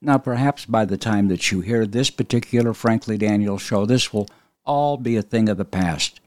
[0.00, 4.28] Now, perhaps by the time that you hear this particular Frankly Daniel show, this will
[4.64, 6.20] all be a thing of the past.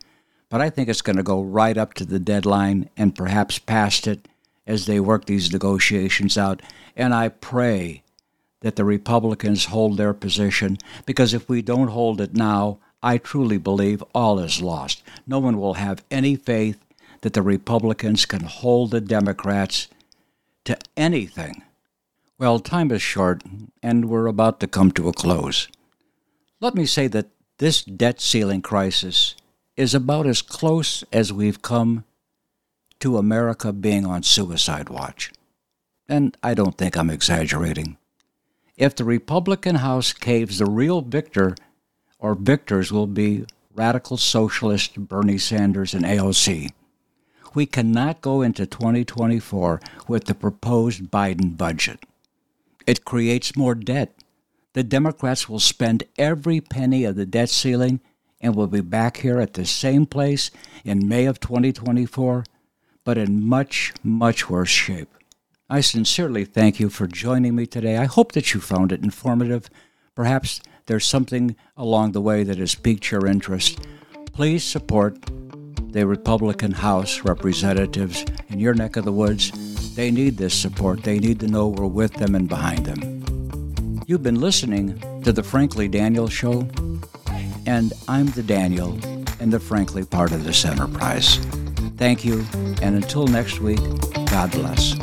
[0.49, 4.07] But I think it's going to go right up to the deadline and perhaps past
[4.07, 4.27] it
[4.65, 6.61] as they work these negotiations out.
[6.95, 8.03] And I pray
[8.61, 13.57] that the Republicans hold their position because if we don't hold it now, I truly
[13.57, 15.03] believe all is lost.
[15.27, 16.83] No one will have any faith
[17.21, 19.87] that the Republicans can hold the Democrats
[20.65, 21.63] to anything.
[22.39, 23.43] Well, time is short,
[23.81, 25.67] and we're about to come to a close.
[26.59, 27.27] Let me say that
[27.57, 29.35] this debt ceiling crisis
[29.77, 32.03] is about as close as we've come
[32.99, 35.31] to America being on suicide watch.
[36.09, 37.97] And I don't think I'm exaggerating.
[38.75, 41.55] If the Republican House caves, the real victor
[42.19, 46.71] or victors will be radical socialist Bernie Sanders and AOC.
[47.53, 52.03] We cannot go into 2024 with the proposed Biden budget.
[52.87, 54.13] It creates more debt.
[54.73, 57.99] The Democrats will spend every penny of the debt ceiling
[58.39, 60.51] and we'll be back here at the same place
[60.83, 62.43] in May of 2024,
[63.03, 65.13] but in much, much worse shape.
[65.69, 67.97] I sincerely thank you for joining me today.
[67.97, 69.69] I hope that you found it informative.
[70.15, 73.85] Perhaps there's something along the way that has piqued your interest.
[74.31, 75.17] Please support
[75.91, 79.95] the Republican House representatives in your neck of the woods.
[79.95, 81.03] They need this support.
[81.03, 84.03] They need to know we're with them and behind them.
[84.05, 86.69] You've been listening to The Frankly Daniel Show
[87.67, 88.97] and I'm the Daniel
[89.39, 91.35] and the Frankly part of this enterprise.
[91.97, 92.45] Thank you,
[92.81, 93.79] and until next week,
[94.29, 94.95] God bless.